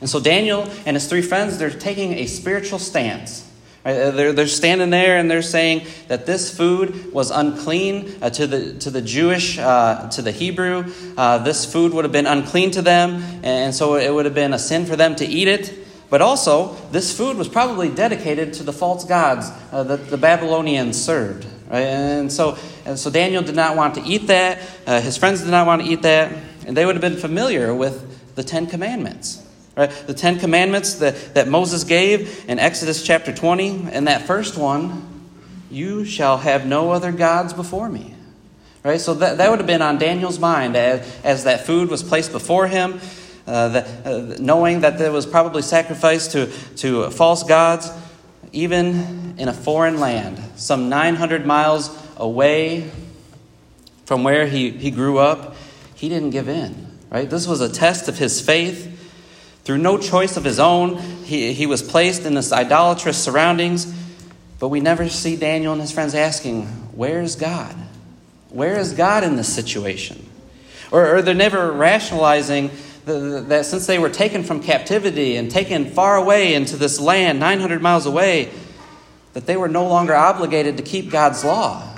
And 0.00 0.08
so 0.08 0.20
Daniel 0.20 0.70
and 0.86 0.96
his 0.96 1.06
three 1.06 1.22
friends, 1.22 1.58
they're 1.58 1.70
taking 1.70 2.14
a 2.14 2.26
spiritual 2.26 2.78
stance. 2.78 3.49
Uh, 3.84 4.10
they're, 4.10 4.32
they're 4.32 4.46
standing 4.46 4.90
there 4.90 5.16
and 5.16 5.30
they're 5.30 5.40
saying 5.40 5.86
that 6.08 6.26
this 6.26 6.54
food 6.54 7.12
was 7.12 7.30
unclean 7.30 8.14
uh, 8.20 8.28
to, 8.28 8.46
the, 8.46 8.74
to 8.74 8.90
the 8.90 9.00
Jewish, 9.00 9.58
uh, 9.58 10.08
to 10.10 10.20
the 10.22 10.32
Hebrew. 10.32 10.92
Uh, 11.16 11.38
this 11.38 11.70
food 11.70 11.94
would 11.94 12.04
have 12.04 12.12
been 12.12 12.26
unclean 12.26 12.72
to 12.72 12.82
them, 12.82 13.22
and 13.42 13.74
so 13.74 13.94
it 13.94 14.12
would 14.12 14.26
have 14.26 14.34
been 14.34 14.52
a 14.52 14.58
sin 14.58 14.84
for 14.84 14.96
them 14.96 15.16
to 15.16 15.24
eat 15.24 15.48
it. 15.48 15.72
But 16.10 16.20
also, 16.20 16.74
this 16.90 17.16
food 17.16 17.36
was 17.36 17.48
probably 17.48 17.88
dedicated 17.88 18.52
to 18.54 18.64
the 18.64 18.72
false 18.72 19.04
gods 19.04 19.48
uh, 19.72 19.84
that 19.84 20.10
the 20.10 20.18
Babylonians 20.18 21.00
served. 21.02 21.46
Right? 21.70 21.84
And, 21.84 22.32
so, 22.32 22.58
and 22.84 22.98
so 22.98 23.10
Daniel 23.10 23.42
did 23.42 23.54
not 23.54 23.76
want 23.76 23.94
to 23.94 24.02
eat 24.02 24.26
that. 24.26 24.60
Uh, 24.86 25.00
his 25.00 25.16
friends 25.16 25.40
did 25.42 25.52
not 25.52 25.68
want 25.68 25.82
to 25.82 25.88
eat 25.88 26.02
that. 26.02 26.36
And 26.66 26.76
they 26.76 26.84
would 26.84 26.96
have 26.96 27.00
been 27.00 27.16
familiar 27.16 27.72
with 27.72 28.34
the 28.34 28.42
Ten 28.42 28.66
Commandments. 28.66 29.39
Right? 29.80 29.90
The 30.06 30.12
Ten 30.12 30.38
Commandments 30.38 30.96
that, 30.96 31.34
that 31.34 31.48
Moses 31.48 31.84
gave 31.84 32.44
in 32.48 32.58
Exodus 32.58 33.02
chapter 33.02 33.32
20. 33.32 33.88
And 33.90 34.08
that 34.08 34.26
first 34.26 34.58
one, 34.58 35.30
you 35.70 36.04
shall 36.04 36.36
have 36.36 36.66
no 36.66 36.90
other 36.92 37.12
gods 37.12 37.54
before 37.54 37.88
me. 37.88 38.14
Right? 38.84 39.00
So 39.00 39.14
that, 39.14 39.38
that 39.38 39.48
would 39.48 39.58
have 39.58 39.66
been 39.66 39.80
on 39.80 39.98
Daniel's 39.98 40.38
mind 40.38 40.76
as, 40.76 41.24
as 41.24 41.44
that 41.44 41.64
food 41.64 41.88
was 41.88 42.02
placed 42.02 42.30
before 42.30 42.66
him, 42.66 43.00
uh, 43.46 43.50
uh, 44.04 44.36
knowing 44.38 44.80
that 44.80 44.98
there 44.98 45.12
was 45.12 45.24
probably 45.24 45.62
sacrificed 45.62 46.32
to, 46.32 46.52
to 46.76 47.10
false 47.10 47.42
gods, 47.42 47.90
even 48.52 49.36
in 49.38 49.48
a 49.48 49.54
foreign 49.54 49.98
land, 49.98 50.38
some 50.56 50.90
900 50.90 51.46
miles 51.46 51.96
away 52.18 52.90
from 54.04 54.24
where 54.24 54.46
he, 54.46 54.70
he 54.70 54.90
grew 54.90 55.18
up 55.18 55.56
he 56.00 56.08
didn't 56.08 56.30
give 56.30 56.48
in, 56.48 56.98
right? 57.10 57.28
This 57.28 57.46
was 57.46 57.60
a 57.60 57.68
test 57.68 58.08
of 58.08 58.16
his 58.16 58.40
faith. 58.40 58.89
Through 59.70 59.78
no 59.78 59.98
choice 59.98 60.36
of 60.36 60.42
his 60.42 60.58
own, 60.58 60.96
he, 60.96 61.52
he 61.52 61.64
was 61.64 61.80
placed 61.80 62.26
in 62.26 62.34
this 62.34 62.50
idolatrous 62.50 63.16
surroundings. 63.16 63.86
But 64.58 64.66
we 64.66 64.80
never 64.80 65.08
see 65.08 65.36
Daniel 65.36 65.72
and 65.72 65.80
his 65.80 65.92
friends 65.92 66.12
asking, 66.12 66.66
Where's 66.92 67.36
God? 67.36 67.76
Where 68.48 68.80
is 68.80 68.94
God 68.94 69.22
in 69.22 69.36
this 69.36 69.48
situation? 69.48 70.28
Or, 70.90 71.14
or 71.14 71.22
they're 71.22 71.34
never 71.34 71.70
rationalizing 71.70 72.72
the, 73.04 73.44
that 73.46 73.64
since 73.64 73.86
they 73.86 74.00
were 74.00 74.08
taken 74.08 74.42
from 74.42 74.60
captivity 74.60 75.36
and 75.36 75.48
taken 75.48 75.84
far 75.84 76.16
away 76.16 76.54
into 76.54 76.76
this 76.76 76.98
land, 76.98 77.38
900 77.38 77.80
miles 77.80 78.06
away, 78.06 78.50
that 79.34 79.46
they 79.46 79.56
were 79.56 79.68
no 79.68 79.86
longer 79.86 80.16
obligated 80.16 80.78
to 80.78 80.82
keep 80.82 81.12
God's 81.12 81.44
law. 81.44 81.96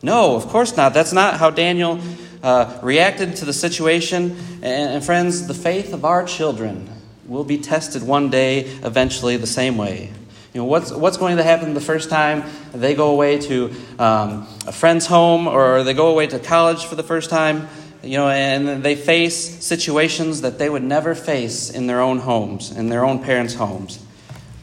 No, 0.00 0.36
of 0.36 0.46
course 0.46 0.76
not. 0.76 0.94
That's 0.94 1.12
not 1.12 1.38
how 1.38 1.50
Daniel 1.50 1.98
uh, 2.40 2.78
reacted 2.84 3.34
to 3.34 3.44
the 3.44 3.52
situation. 3.52 4.36
And, 4.62 4.94
and 4.94 5.04
friends, 5.04 5.48
the 5.48 5.54
faith 5.54 5.92
of 5.92 6.04
our 6.04 6.24
children 6.24 6.88
will 7.30 7.44
be 7.44 7.58
tested 7.58 8.02
one 8.02 8.28
day, 8.28 8.64
eventually, 8.82 9.36
the 9.36 9.46
same 9.46 9.76
way. 9.76 10.10
You 10.52 10.60
know, 10.60 10.64
what's, 10.64 10.90
what's 10.90 11.16
going 11.16 11.36
to 11.36 11.44
happen 11.44 11.74
the 11.74 11.80
first 11.80 12.10
time 12.10 12.42
they 12.72 12.96
go 12.96 13.12
away 13.12 13.38
to 13.42 13.72
um, 14.00 14.48
a 14.66 14.72
friend's 14.72 15.06
home 15.06 15.46
or 15.46 15.84
they 15.84 15.94
go 15.94 16.08
away 16.08 16.26
to 16.26 16.40
college 16.40 16.86
for 16.86 16.96
the 16.96 17.04
first 17.04 17.30
time? 17.30 17.68
You 18.02 18.18
know, 18.18 18.28
and 18.28 18.82
they 18.82 18.96
face 18.96 19.64
situations 19.64 20.40
that 20.40 20.58
they 20.58 20.68
would 20.68 20.82
never 20.82 21.14
face 21.14 21.70
in 21.70 21.86
their 21.86 22.00
own 22.00 22.18
homes, 22.18 22.72
in 22.72 22.88
their 22.88 23.04
own 23.04 23.22
parents' 23.22 23.54
homes. 23.54 24.04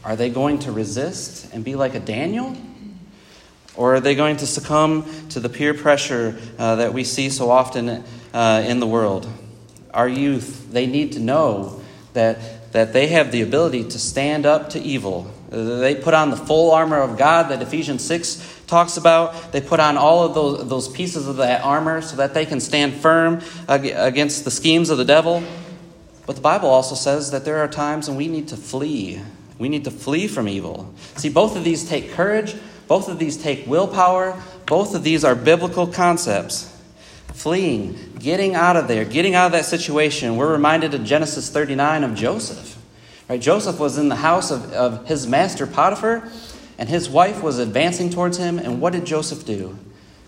Are 0.04 0.14
they 0.14 0.28
going 0.28 0.58
to 0.60 0.72
resist 0.72 1.50
and 1.54 1.64
be 1.64 1.74
like 1.74 1.94
a 1.94 2.00
Daniel? 2.00 2.54
Or 3.76 3.94
are 3.94 4.00
they 4.00 4.14
going 4.14 4.36
to 4.38 4.46
succumb 4.46 5.06
to 5.30 5.40
the 5.40 5.48
peer 5.48 5.72
pressure 5.72 6.38
uh, 6.58 6.76
that 6.76 6.92
we 6.92 7.04
see 7.04 7.30
so 7.30 7.50
often 7.50 8.04
uh, 8.34 8.62
in 8.66 8.78
the 8.78 8.86
world? 8.86 9.26
Our 9.94 10.08
youth, 10.08 10.70
they 10.70 10.86
need 10.86 11.12
to 11.12 11.20
know 11.20 11.80
that, 12.12 12.38
that 12.72 12.92
they 12.92 13.08
have 13.08 13.32
the 13.32 13.42
ability 13.42 13.84
to 13.84 13.98
stand 13.98 14.46
up 14.46 14.70
to 14.70 14.80
evil. 14.80 15.30
They 15.50 15.94
put 15.94 16.14
on 16.14 16.30
the 16.30 16.36
full 16.36 16.72
armor 16.72 17.00
of 17.00 17.16
God 17.16 17.50
that 17.50 17.62
Ephesians 17.62 18.04
6 18.04 18.62
talks 18.66 18.96
about. 18.96 19.52
They 19.52 19.60
put 19.60 19.80
on 19.80 19.96
all 19.96 20.24
of 20.24 20.34
those, 20.34 20.68
those 20.68 20.88
pieces 20.88 21.26
of 21.26 21.36
that 21.36 21.62
armor 21.64 22.02
so 22.02 22.16
that 22.16 22.34
they 22.34 22.44
can 22.44 22.60
stand 22.60 22.94
firm 22.94 23.40
against 23.66 24.44
the 24.44 24.50
schemes 24.50 24.90
of 24.90 24.98
the 24.98 25.04
devil. 25.04 25.42
But 26.26 26.36
the 26.36 26.42
Bible 26.42 26.68
also 26.68 26.94
says 26.94 27.30
that 27.30 27.46
there 27.46 27.58
are 27.58 27.68
times 27.68 28.08
when 28.08 28.18
we 28.18 28.28
need 28.28 28.48
to 28.48 28.56
flee. 28.56 29.22
We 29.58 29.70
need 29.70 29.84
to 29.84 29.90
flee 29.90 30.28
from 30.28 30.46
evil. 30.46 30.92
See, 31.16 31.30
both 31.30 31.56
of 31.56 31.64
these 31.64 31.88
take 31.88 32.12
courage, 32.12 32.54
both 32.86 33.08
of 33.08 33.18
these 33.18 33.36
take 33.36 33.66
willpower. 33.66 34.40
Both 34.66 34.94
of 34.94 35.02
these 35.02 35.24
are 35.24 35.34
biblical 35.34 35.86
concepts. 35.86 36.74
Fleeing, 37.34 38.16
getting 38.18 38.54
out 38.54 38.76
of 38.76 38.88
there, 38.88 39.04
getting 39.04 39.34
out 39.34 39.46
of 39.46 39.52
that 39.52 39.64
situation. 39.64 40.36
We're 40.36 40.52
reminded 40.52 40.94
of 40.94 41.04
Genesis 41.04 41.50
39 41.50 42.04
of 42.04 42.14
Joseph. 42.14 42.76
Right? 43.28 43.40
Joseph 43.40 43.78
was 43.78 43.98
in 43.98 44.08
the 44.08 44.16
house 44.16 44.50
of, 44.50 44.72
of 44.72 45.06
his 45.06 45.26
master 45.26 45.66
Potiphar, 45.66 46.28
and 46.78 46.88
his 46.88 47.08
wife 47.08 47.42
was 47.42 47.58
advancing 47.58 48.10
towards 48.10 48.38
him. 48.38 48.58
And 48.58 48.80
what 48.80 48.92
did 48.92 49.04
Joseph 49.04 49.44
do? 49.44 49.78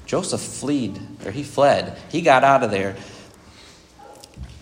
Joseph 0.07 0.40
fled, 0.40 1.00
or 1.25 1.30
he 1.30 1.42
fled. 1.42 1.97
He 2.11 2.21
got 2.21 2.45
out 2.45 2.62
of 2.62 2.71
there. 2.71 2.97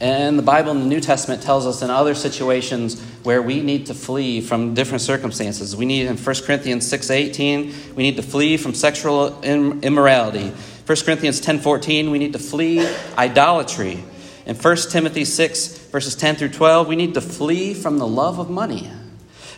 And 0.00 0.38
the 0.38 0.42
Bible 0.42 0.70
in 0.70 0.80
the 0.80 0.86
New 0.86 1.00
Testament 1.00 1.42
tells 1.42 1.66
us 1.66 1.82
in 1.82 1.90
other 1.90 2.14
situations 2.14 3.02
where 3.24 3.42
we 3.42 3.60
need 3.60 3.86
to 3.86 3.94
flee 3.94 4.40
from 4.40 4.74
different 4.74 5.02
circumstances. 5.02 5.74
We 5.74 5.86
need 5.86 6.06
in 6.06 6.16
1 6.16 6.44
Corinthians 6.44 6.86
6:18, 6.86 7.94
we 7.96 8.04
need 8.04 8.16
to 8.16 8.22
flee 8.22 8.56
from 8.58 8.74
sexual 8.74 9.40
immorality. 9.42 10.52
1 10.88 11.04
Corinthians 11.04 11.38
10:14, 11.42 12.10
we 12.10 12.18
need 12.18 12.32
to 12.32 12.38
flee 12.38 12.88
idolatry. 13.18 14.02
In 14.46 14.56
1 14.56 14.76
Timothy 14.90 15.26
6 15.26 15.68
verses 15.92 16.14
10 16.14 16.36
through 16.36 16.48
12, 16.48 16.88
we 16.88 16.96
need 16.96 17.12
to 17.12 17.20
flee 17.20 17.74
from 17.74 17.98
the 17.98 18.06
love 18.06 18.38
of 18.38 18.48
money. 18.48 18.90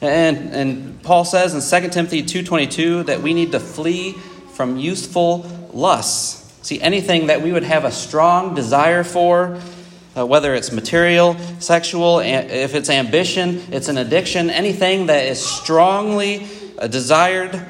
And, 0.00 0.52
and 0.52 1.02
Paul 1.04 1.24
says 1.24 1.54
in 1.54 1.60
2 1.60 1.90
Timothy 1.90 2.24
2:22 2.24 3.06
that 3.06 3.22
we 3.22 3.32
need 3.32 3.52
to 3.52 3.60
flee 3.60 4.16
from 4.54 4.76
useful 4.76 5.46
lusts. 5.72 6.52
See, 6.62 6.80
anything 6.80 7.28
that 7.28 7.42
we 7.42 7.52
would 7.52 7.62
have 7.62 7.84
a 7.84 7.92
strong 7.92 8.56
desire 8.56 9.04
for, 9.04 9.60
uh, 10.16 10.26
whether 10.26 10.52
it's 10.52 10.72
material, 10.72 11.36
sexual, 11.60 12.18
if 12.18 12.74
it's 12.74 12.90
ambition, 12.90 13.62
it's 13.70 13.86
an 13.86 13.98
addiction, 13.98 14.50
anything 14.50 15.06
that 15.06 15.26
is 15.26 15.40
strongly 15.40 16.48
uh, 16.76 16.88
desired, 16.88 17.64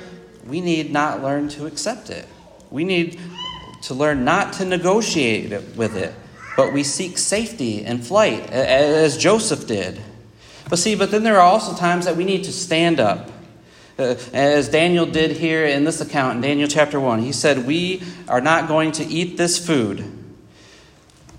we 0.46 0.62
need 0.62 0.90
not 0.90 1.22
learn 1.22 1.50
to 1.50 1.66
accept 1.66 2.08
it. 2.08 2.26
We 2.70 2.84
need 2.84 3.20
to 3.82 3.94
learn 3.94 4.24
not 4.24 4.52
to 4.54 4.64
negotiate 4.64 5.50
with 5.76 5.96
it, 5.96 6.14
but 6.56 6.72
we 6.72 6.84
seek 6.84 7.18
safety 7.18 7.84
and 7.84 8.04
flight, 8.04 8.50
as 8.50 9.16
Joseph 9.16 9.66
did. 9.66 10.00
But 10.68 10.78
see, 10.78 10.94
but 10.94 11.10
then 11.10 11.22
there 11.22 11.36
are 11.36 11.46
also 11.46 11.74
times 11.74 12.04
that 12.04 12.16
we 12.16 12.24
need 12.24 12.44
to 12.44 12.52
stand 12.52 13.00
up. 13.00 13.30
Uh, 13.98 14.14
as 14.32 14.68
Daniel 14.68 15.04
did 15.06 15.32
here 15.32 15.66
in 15.66 15.84
this 15.84 16.00
account 16.00 16.36
in 16.36 16.40
Daniel 16.42 16.68
chapter 16.68 16.98
1, 16.98 17.20
he 17.22 17.32
said, 17.32 17.66
We 17.66 18.02
are 18.28 18.40
not 18.40 18.68
going 18.68 18.92
to 18.92 19.04
eat 19.04 19.36
this 19.36 19.64
food 19.64 20.04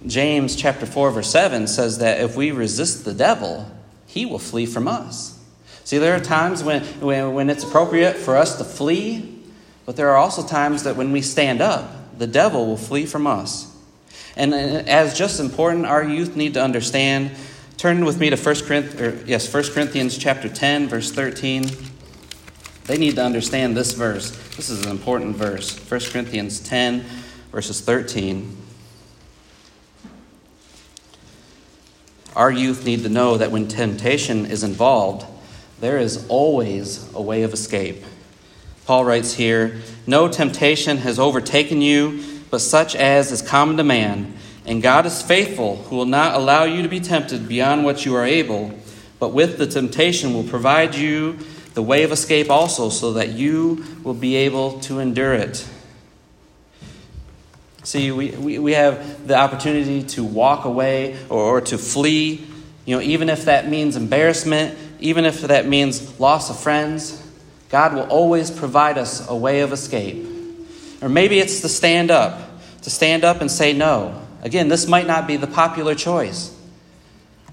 James 0.06 0.56
chapter 0.56 0.86
4 0.86 1.12
verse 1.12 1.30
7 1.30 1.68
says 1.68 2.00
that 2.00 2.22
if 2.22 2.36
we 2.36 2.52
resist 2.52 3.06
the 3.06 3.14
devil, 3.14 3.70
he 4.08 4.26
will 4.26 4.40
flee 4.40 4.66
from 4.66 4.88
us. 4.88 5.40
See, 5.84 5.98
there 5.98 6.16
are 6.16 6.20
times 6.20 6.64
when, 6.64 6.84
when, 7.00 7.34
when 7.34 7.50
it's 7.50 7.64
appropriate 7.64 8.16
for 8.16 8.36
us 8.36 8.58
to 8.58 8.64
flee, 8.64 9.40
but 9.86 9.96
there 9.96 10.10
are 10.10 10.18
also 10.18 10.46
times 10.46 10.84
that 10.84 10.96
when 10.96 11.12
we 11.12 11.22
stand 11.22 11.62
up, 11.62 11.92
the 12.22 12.28
devil 12.28 12.68
will 12.68 12.78
flee 12.78 13.08
from 13.08 13.26
us. 13.26 13.76
And 14.36 14.54
uh, 14.54 14.58
as 14.86 15.18
just 15.18 15.40
important, 15.40 15.88
our 15.88 16.04
youth 16.04 16.36
need 16.36 16.54
to 16.54 16.64
understand. 16.64 17.32
Turn 17.78 18.06
with 18.06 18.20
me 18.20 18.30
to 18.30 18.36
1 18.36 18.56
Corinthians, 18.62 19.28
yes, 19.28 19.52
1 19.52 19.64
Corinthians 19.74 20.20
chapter 20.20 20.48
10, 20.48 20.88
verse 20.88 21.12
13. 21.12 21.66
They 22.84 23.00
need 23.00 23.16
to 23.16 23.24
understand 23.24 23.76
this 23.76 23.94
verse. 23.94 24.30
This 24.56 24.70
is 24.70 24.86
an 24.86 24.92
important 24.92 25.36
verse. 25.36 25.76
1 25.90 26.00
Corinthians 26.12 26.60
10, 26.60 27.04
verses 27.52 27.82
13. 27.82 28.56
Our 32.36 32.52
youth 32.52 32.86
need 32.86 33.02
to 33.02 33.10
know 33.10 33.38
that 33.38 33.50
when 33.50 33.68
temptation 33.68 34.46
is 34.46 34.64
involved, 34.64 35.26
there 35.80 35.98
is 35.98 36.28
always 36.28 37.12
a 37.16 37.22
way 37.22 37.42
of 37.42 37.52
escape. 37.52 38.04
Paul 38.92 39.06
writes 39.06 39.32
here 39.32 39.80
No 40.06 40.28
temptation 40.28 40.98
has 40.98 41.18
overtaken 41.18 41.82
you, 41.82 42.22
but 42.50 42.60
such 42.60 42.94
as 42.94 43.32
is 43.32 43.42
common 43.42 43.78
to 43.78 43.86
man. 43.86 44.34
And 44.66 44.82
God 44.82 45.06
is 45.06 45.22
faithful, 45.22 45.78
who 45.84 45.96
will 45.96 46.06
not 46.06 46.36
allow 46.36 46.66
you 46.66 46.82
to 46.82 46.90
be 46.90 47.00
tempted 47.00 47.48
beyond 47.48 47.86
what 47.86 48.06
you 48.06 48.14
are 48.16 48.26
able, 48.26 48.78
but 49.18 49.30
with 49.30 49.58
the 49.58 49.66
temptation 49.66 50.34
will 50.34 50.44
provide 50.44 50.94
you 50.94 51.38
the 51.74 51.82
way 51.82 52.04
of 52.04 52.12
escape 52.12 52.50
also, 52.50 52.90
so 52.90 53.14
that 53.14 53.30
you 53.30 53.86
will 54.04 54.14
be 54.14 54.36
able 54.36 54.82
to 54.82 55.00
endure 55.00 55.36
it. 55.36 55.66
See, 57.84 58.12
we, 58.12 58.32
we, 58.32 58.60
we 58.60 58.74
have 58.74 59.26
the 59.26 59.38
opportunity 59.38 60.04
to 60.04 60.26
walk 60.26 60.66
away 60.66 61.18
or, 61.30 61.40
or 61.40 61.62
to 61.62 61.78
flee, 61.78 62.46
you 62.86 62.98
know, 62.98 63.02
even 63.02 63.30
if 63.30 63.46
that 63.46 63.70
means 63.70 63.96
embarrassment, 63.96 64.78
even 65.00 65.24
if 65.24 65.44
that 65.44 65.66
means 65.66 66.20
loss 66.20 66.50
of 66.50 66.60
friends. 66.60 67.22
God 67.72 67.94
will 67.94 68.04
always 68.04 68.52
provide 68.52 68.98
us 68.98 69.28
a 69.30 69.36
way 69.36 69.62
of 69.62 69.72
escape. 69.72 70.28
Or 71.02 71.08
maybe 71.08 71.40
it's 71.40 71.62
to 71.62 71.70
stand 71.70 72.12
up, 72.12 72.38
to 72.82 72.90
stand 72.90 73.24
up 73.24 73.40
and 73.40 73.50
say 73.50 73.72
no. 73.72 74.22
Again, 74.44 74.68
this 74.68 74.88
might 74.88 75.08
not 75.08 75.26
be 75.26 75.38
the 75.38 75.48
popular 75.48 75.96
choice, 75.96 76.56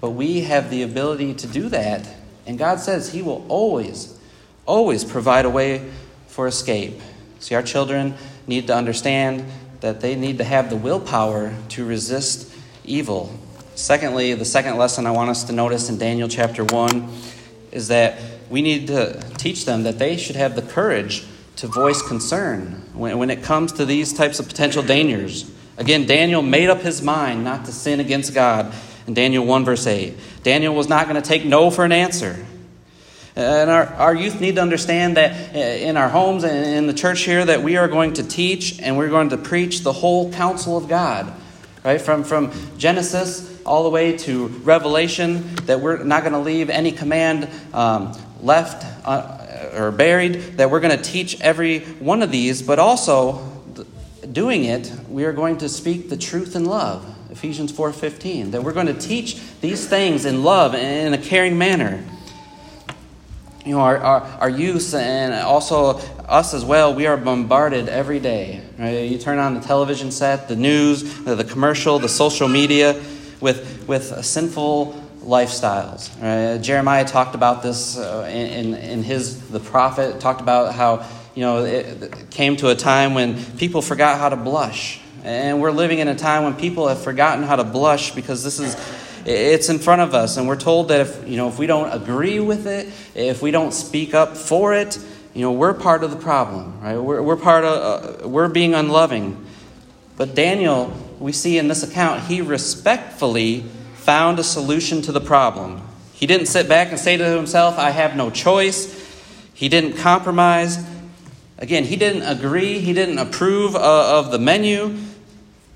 but 0.01 0.11
we 0.11 0.41
have 0.41 0.69
the 0.69 0.83
ability 0.83 1.35
to 1.35 1.47
do 1.47 1.69
that. 1.69 2.07
And 2.45 2.59
God 2.59 2.79
says 2.79 3.11
He 3.13 3.21
will 3.21 3.45
always, 3.47 4.19
always 4.65 5.05
provide 5.05 5.45
a 5.45 5.49
way 5.49 5.89
for 6.27 6.47
escape. 6.47 6.99
See, 7.39 7.55
our 7.55 7.63
children 7.63 8.15
need 8.45 8.67
to 8.67 8.75
understand 8.75 9.45
that 9.79 10.01
they 10.01 10.15
need 10.15 10.39
to 10.39 10.43
have 10.43 10.69
the 10.69 10.75
willpower 10.75 11.55
to 11.69 11.85
resist 11.85 12.53
evil. 12.83 13.33
Secondly, 13.75 14.33
the 14.33 14.43
second 14.43 14.77
lesson 14.77 15.07
I 15.07 15.11
want 15.11 15.29
us 15.29 15.45
to 15.45 15.53
notice 15.53 15.89
in 15.89 15.97
Daniel 15.97 16.27
chapter 16.27 16.65
1 16.65 17.09
is 17.71 17.87
that 17.87 18.19
we 18.49 18.61
need 18.61 18.87
to 18.87 19.21
teach 19.37 19.65
them 19.65 19.83
that 19.83 19.99
they 19.99 20.17
should 20.17 20.35
have 20.35 20.55
the 20.55 20.61
courage 20.61 21.25
to 21.57 21.67
voice 21.67 22.01
concern 22.01 22.83
when, 22.93 23.17
when 23.17 23.29
it 23.29 23.43
comes 23.43 23.73
to 23.73 23.85
these 23.85 24.13
types 24.13 24.39
of 24.39 24.47
potential 24.47 24.81
dangers. 24.81 25.51
Again, 25.77 26.05
Daniel 26.05 26.41
made 26.41 26.69
up 26.69 26.81
his 26.81 27.01
mind 27.01 27.43
not 27.43 27.65
to 27.65 27.71
sin 27.71 27.99
against 27.99 28.33
God 28.33 28.73
in 29.07 29.13
Daniel 29.13 29.45
1, 29.45 29.65
verse 29.65 29.87
8. 29.87 30.13
Daniel 30.43 30.73
was 30.73 30.89
not 30.89 31.07
going 31.07 31.21
to 31.21 31.27
take 31.27 31.45
no 31.45 31.69
for 31.69 31.85
an 31.85 31.91
answer. 31.91 32.45
And 33.35 33.69
our, 33.69 33.85
our 33.85 34.15
youth 34.15 34.41
need 34.41 34.55
to 34.55 34.61
understand 34.61 35.17
that 35.17 35.55
uh, 35.55 35.59
in 35.59 35.95
our 35.95 36.09
homes 36.09 36.43
and 36.43 36.65
in 36.65 36.87
the 36.87 36.93
church 36.93 37.21
here 37.21 37.45
that 37.45 37.63
we 37.63 37.77
are 37.77 37.87
going 37.87 38.13
to 38.13 38.23
teach 38.23 38.79
and 38.79 38.97
we're 38.97 39.09
going 39.09 39.29
to 39.29 39.37
preach 39.37 39.81
the 39.81 39.93
whole 39.93 40.31
counsel 40.33 40.75
of 40.75 40.87
God. 40.87 41.33
Right? 41.83 42.01
From, 42.01 42.25
from 42.25 42.51
Genesis 42.77 43.61
all 43.65 43.83
the 43.83 43.89
way 43.89 44.17
to 44.17 44.47
Revelation, 44.47 45.55
that 45.65 45.79
we're 45.79 46.03
not 46.03 46.23
going 46.23 46.33
to 46.33 46.39
leave 46.39 46.69
any 46.69 46.91
command 46.91 47.49
um, 47.73 48.13
left 48.41 48.85
uh, 49.05 49.71
or 49.75 49.91
buried, 49.91 50.57
that 50.57 50.71
we're 50.71 50.79
going 50.79 50.95
to 50.95 51.03
teach 51.03 51.39
every 51.41 51.79
one 51.79 52.21
of 52.21 52.31
these, 52.31 52.61
but 52.61 52.79
also 52.79 53.45
doing 54.31 54.65
it, 54.65 54.91
we 55.09 55.25
are 55.25 55.33
going 55.33 55.57
to 55.57 55.69
speak 55.69 56.09
the 56.09 56.17
truth 56.17 56.55
in 56.55 56.65
love. 56.65 57.05
Ephesians 57.31 57.71
4:15. 57.71 58.51
That 58.51 58.63
we're 58.63 58.73
going 58.73 58.87
to 58.87 58.93
teach 58.93 59.39
these 59.61 59.87
things 59.87 60.25
in 60.25 60.43
love 60.43 60.73
and 60.73 61.13
in 61.13 61.19
a 61.19 61.23
caring 61.23 61.57
manner 61.57 62.03
you 63.65 63.75
know, 63.75 63.81
our, 63.81 63.97
our, 63.97 64.21
our 64.39 64.49
youth 64.49 64.93
and 64.95 65.33
also 65.33 65.99
us 66.27 66.55
as 66.55 66.65
well, 66.65 66.95
we 66.95 67.05
are 67.05 67.17
bombarded 67.17 67.87
every 67.89 68.19
day. 68.19 68.61
Right? 68.77 69.09
You 69.09 69.19
turn 69.19 69.37
on 69.37 69.53
the 69.53 69.59
television 69.59 70.11
set, 70.11 70.47
the 70.47 70.55
news, 70.55 71.23
the 71.23 71.43
commercial, 71.43 71.99
the 71.99 72.09
social 72.09 72.47
media 72.47 72.99
with, 73.41 73.85
with 73.87 74.25
sinful 74.25 74.98
lifestyles. 75.21 76.09
Right? 76.21 76.61
Jeremiah 76.61 77.05
talked 77.05 77.35
about 77.35 77.63
this 77.63 77.97
uh, 77.97 78.29
in, 78.31 78.73
in 78.73 79.03
his, 79.03 79.49
the 79.49 79.59
prophet, 79.59 80.19
talked 80.19 80.41
about 80.41 80.73
how, 80.73 81.05
you 81.35 81.41
know, 81.41 81.63
it 81.63 82.29
came 82.31 82.55
to 82.57 82.69
a 82.69 82.75
time 82.75 83.13
when 83.13 83.43
people 83.57 83.81
forgot 83.81 84.19
how 84.19 84.29
to 84.29 84.35
blush. 84.35 84.99
And 85.23 85.61
we're 85.61 85.71
living 85.71 85.99
in 85.99 86.07
a 86.07 86.15
time 86.15 86.43
when 86.43 86.55
people 86.55 86.87
have 86.87 87.01
forgotten 87.01 87.43
how 87.43 87.57
to 87.57 87.63
blush 87.63 88.15
because 88.15 88.43
this 88.43 88.59
is 88.59 88.75
it's 89.25 89.69
in 89.69 89.79
front 89.79 90.01
of 90.01 90.15
us, 90.15 90.37
and 90.37 90.47
we're 90.47 90.55
told 90.55 90.87
that 90.87 91.01
if, 91.01 91.27
you 91.27 91.37
know, 91.37 91.49
if 91.49 91.59
we 91.59 91.67
don't 91.67 91.91
agree 91.91 92.39
with 92.39 92.65
it, 92.65 92.87
if 93.15 93.41
we 93.41 93.51
don't 93.51 93.73
speak 93.73 94.13
up 94.13 94.37
for 94.37 94.73
it, 94.73 94.97
you 95.33 95.41
know, 95.41 95.51
we're 95.51 95.73
part 95.73 96.03
of 96.03 96.11
the 96.11 96.17
problem, 96.17 96.81
right? 96.81 96.97
We're, 96.97 97.21
we're 97.21 97.35
part 97.35 97.63
of, 97.63 98.23
uh, 98.23 98.27
we're 98.27 98.47
being 98.47 98.73
unloving. 98.73 99.45
But 100.17 100.35
Daniel, 100.35 100.93
we 101.19 101.31
see 101.31 101.57
in 101.57 101.67
this 101.67 101.83
account, 101.83 102.23
he 102.23 102.41
respectfully 102.41 103.65
found 104.09 104.39
a 104.39 104.43
solution 104.43 105.03
to 105.03 105.11
the 105.11 105.21
problem. 105.21 105.79
He 106.13 106.25
didn't 106.25 106.47
sit 106.47 106.67
back 106.67 106.89
and 106.89 106.97
say 106.97 107.15
to 107.15 107.23
himself, 107.23 107.77
I 107.77 107.91
have 107.91 108.15
no 108.15 108.31
choice. 108.31 108.89
He 109.53 109.69
didn't 109.69 109.97
compromise. 109.97 110.83
Again, 111.59 111.83
he 111.83 111.95
didn't 111.95 112.23
agree, 112.23 112.79
he 112.79 112.93
didn't 112.93 113.19
approve 113.19 113.75
of 113.75 114.31
the 114.31 114.39
menu. 114.39 114.97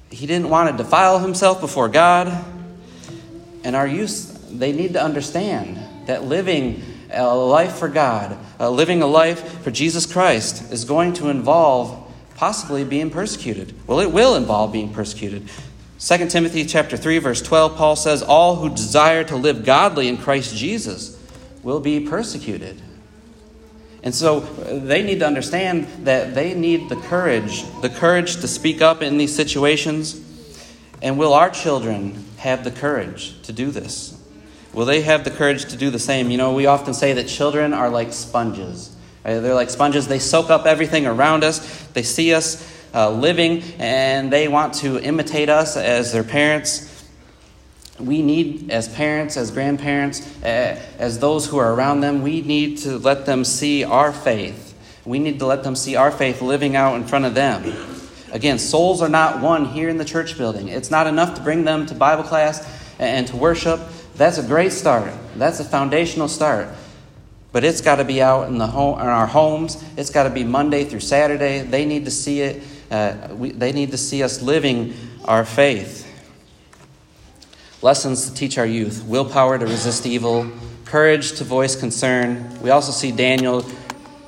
He 0.09 0.25
didn't 0.25 0.49
want 0.49 0.71
to 0.71 0.83
defile 0.83 1.19
himself 1.19 1.61
before 1.61 1.89
God. 1.89 2.43
And 3.63 3.75
our 3.75 3.85
youth, 3.85 4.49
they 4.49 4.71
need 4.71 4.93
to 4.93 5.03
understand 5.03 6.07
that 6.07 6.23
living 6.23 6.81
a 7.11 7.35
life 7.35 7.75
for 7.75 7.87
God, 7.87 8.35
uh, 8.59 8.67
living 8.71 9.03
a 9.03 9.07
life 9.07 9.61
for 9.61 9.69
Jesus 9.69 10.11
Christ, 10.11 10.73
is 10.73 10.85
going 10.85 11.13
to 11.13 11.29
involve 11.29 12.11
possibly 12.33 12.83
being 12.83 13.11
persecuted. 13.11 13.75
Well, 13.85 13.99
it 13.99 14.11
will 14.11 14.33
involve 14.33 14.71
being 14.73 14.91
persecuted. 14.91 15.47
2 16.05 16.27
Timothy 16.27 16.65
chapter 16.65 16.97
3 16.97 17.19
verse 17.19 17.41
12 17.41 17.77
Paul 17.77 17.95
says 17.95 18.21
all 18.21 18.57
who 18.57 18.69
desire 18.69 19.23
to 19.23 19.37
live 19.37 19.63
godly 19.63 20.09
in 20.09 20.17
Christ 20.17 20.53
Jesus 20.53 21.17
will 21.63 21.79
be 21.79 22.01
persecuted. 22.01 22.81
And 24.03 24.13
so 24.13 24.41
they 24.41 25.01
need 25.01 25.19
to 25.19 25.25
understand 25.25 25.87
that 26.05 26.35
they 26.35 26.53
need 26.55 26.89
the 26.89 26.97
courage, 26.97 27.63
the 27.79 27.87
courage 27.87 28.41
to 28.41 28.49
speak 28.49 28.81
up 28.81 29.01
in 29.01 29.17
these 29.17 29.33
situations. 29.33 30.19
And 31.01 31.17
will 31.17 31.33
our 31.33 31.49
children 31.49 32.25
have 32.35 32.65
the 32.65 32.71
courage 32.71 33.41
to 33.43 33.53
do 33.53 33.71
this? 33.71 34.21
Will 34.73 34.85
they 34.85 35.03
have 35.03 35.23
the 35.23 35.31
courage 35.31 35.65
to 35.65 35.77
do 35.77 35.89
the 35.89 35.99
same? 35.99 36.29
You 36.31 36.37
know, 36.37 36.53
we 36.53 36.65
often 36.65 36.93
say 36.93 37.13
that 37.13 37.29
children 37.29 37.73
are 37.73 37.89
like 37.89 38.11
sponges. 38.11 38.93
Right? 39.23 39.39
They're 39.39 39.53
like 39.53 39.69
sponges. 39.69 40.09
They 40.09 40.19
soak 40.19 40.49
up 40.49 40.65
everything 40.65 41.05
around 41.05 41.45
us. 41.45 41.85
They 41.93 42.03
see 42.03 42.33
us 42.33 42.72
uh, 42.93 43.09
living 43.09 43.63
and 43.79 44.31
they 44.31 44.47
want 44.47 44.75
to 44.75 44.99
imitate 44.99 45.49
us 45.49 45.75
as 45.77 46.11
their 46.11 46.23
parents. 46.23 46.89
We 47.99 48.21
need, 48.21 48.71
as 48.71 48.87
parents, 48.87 49.37
as 49.37 49.51
grandparents, 49.51 50.21
uh, 50.43 50.81
as 50.97 51.19
those 51.19 51.45
who 51.45 51.57
are 51.57 51.73
around 51.73 52.01
them, 52.01 52.21
we 52.21 52.41
need 52.41 52.79
to 52.79 52.97
let 52.97 53.25
them 53.25 53.45
see 53.45 53.83
our 53.83 54.11
faith. 54.11 54.73
We 55.05 55.19
need 55.19 55.39
to 55.39 55.45
let 55.45 55.63
them 55.63 55.75
see 55.75 55.95
our 55.95 56.11
faith 56.11 56.41
living 56.41 56.75
out 56.75 56.95
in 56.95 57.03
front 57.03 57.25
of 57.25 57.35
them. 57.35 57.63
Again, 58.31 58.57
souls 58.57 59.01
are 59.01 59.09
not 59.09 59.41
won 59.41 59.65
here 59.65 59.89
in 59.89 59.97
the 59.97 60.05
church 60.05 60.37
building. 60.37 60.69
It's 60.69 60.89
not 60.89 61.05
enough 61.05 61.35
to 61.35 61.41
bring 61.41 61.65
them 61.65 61.85
to 61.85 61.93
Bible 61.93 62.23
class 62.23 62.67
and 62.97 63.27
to 63.27 63.35
worship. 63.35 63.79
That's 64.15 64.37
a 64.39 64.43
great 64.43 64.71
start. 64.71 65.13
That's 65.35 65.59
a 65.59 65.63
foundational 65.63 66.27
start. 66.27 66.69
But 67.51 67.63
it's 67.63 67.81
got 67.81 67.97
to 67.97 68.03
be 68.03 68.21
out 68.21 68.47
in, 68.47 68.57
the 68.57 68.65
home, 68.65 68.99
in 68.99 69.05
our 69.05 69.27
homes. 69.27 69.83
It's 69.97 70.09
got 70.09 70.23
to 70.23 70.31
be 70.31 70.43
Monday 70.43 70.83
through 70.83 71.01
Saturday. 71.01 71.59
They 71.61 71.85
need 71.85 72.05
to 72.05 72.11
see 72.11 72.41
it. 72.41 72.63
Uh, 72.93 73.33
we, 73.33 73.49
they 73.49 73.71
need 73.71 73.89
to 73.89 73.97
see 73.97 74.21
us 74.21 74.43
living 74.43 74.93
our 75.25 75.43
faith. 75.43 76.07
Lessons 77.81 78.29
to 78.29 78.35
teach 78.35 78.59
our 78.59 78.67
youth 78.67 79.03
willpower 79.05 79.57
to 79.57 79.65
resist 79.65 80.05
evil, 80.05 80.51
courage 80.85 81.31
to 81.33 81.43
voice 81.43 81.75
concern. 81.75 82.61
We 82.61 82.69
also 82.69 82.91
see 82.91 83.11
Daniel 83.11 83.65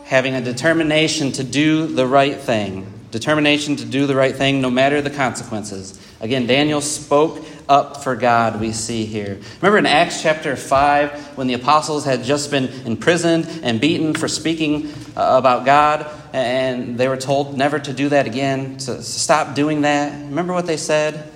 having 0.05 0.33
a 0.33 0.41
determination 0.41 1.31
to 1.33 1.43
do 1.43 1.85
the 1.85 2.07
right 2.07 2.37
thing 2.37 2.91
determination 3.15 3.77
to 3.77 3.85
do 3.85 4.05
the 4.05 4.15
right 4.15 4.35
thing 4.35 4.59
no 4.59 4.69
matter 4.69 5.01
the 5.01 5.09
consequences. 5.09 5.97
Again, 6.19 6.47
Daniel 6.47 6.81
spoke 6.81 7.41
up 7.67 8.03
for 8.03 8.15
God, 8.15 8.59
we 8.59 8.71
see 8.71 9.05
here. 9.05 9.39
Remember 9.61 9.77
in 9.77 9.85
Acts 9.85 10.21
chapter 10.21 10.55
5 10.55 11.37
when 11.37 11.47
the 11.47 11.53
apostles 11.53 12.05
had 12.05 12.23
just 12.23 12.51
been 12.51 12.65
imprisoned 12.85 13.47
and 13.63 13.81
beaten 13.81 14.13
for 14.13 14.27
speaking 14.27 14.91
uh, 15.15 15.37
about 15.37 15.65
God, 15.65 16.09
and 16.33 16.97
they 16.97 17.07
were 17.07 17.17
told 17.17 17.57
never 17.57 17.79
to 17.79 17.93
do 17.93 18.09
that 18.09 18.27
again, 18.27 18.77
to 18.77 19.01
stop 19.01 19.55
doing 19.55 19.81
that? 19.81 20.11
Remember 20.11 20.53
what 20.53 20.67
they 20.67 20.77
said? 20.77 21.31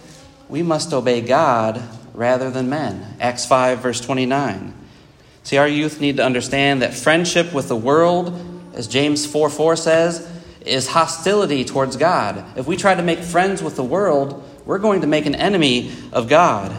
We 0.48 0.62
must 0.64 0.94
obey 0.94 1.22
God 1.22 1.82
rather 2.14 2.52
than 2.52 2.70
men. 2.70 3.16
Acts 3.20 3.46
5, 3.46 3.80
verse 3.80 4.02
29. 4.02 4.74
See, 5.44 5.58
our 5.58 5.68
youth 5.68 6.02
need 6.02 6.18
to 6.18 6.26
understand 6.26 6.82
that 6.82 6.94
friendship 6.94 7.54
with 7.54 7.68
the 7.70 7.76
world, 7.76 8.34
as 8.74 8.88
James 8.88 9.26
4 9.26 9.50
4 9.50 9.76
says, 9.76 10.30
is 10.66 10.88
hostility 10.88 11.66
towards 11.66 11.96
God. 11.96 12.44
If 12.58 12.68
we 12.68 12.78
try 12.78 12.94
to 12.94 13.02
make 13.02 13.20
friends 13.20 13.64
with 13.64 13.76
the 13.76 13.84
world, 13.84 14.44
we're 14.70 14.78
going 14.78 15.02
to 15.02 15.08
make 15.08 15.26
an 15.26 15.34
enemy 15.34 15.92
of 16.14 16.30
God. 16.30 16.72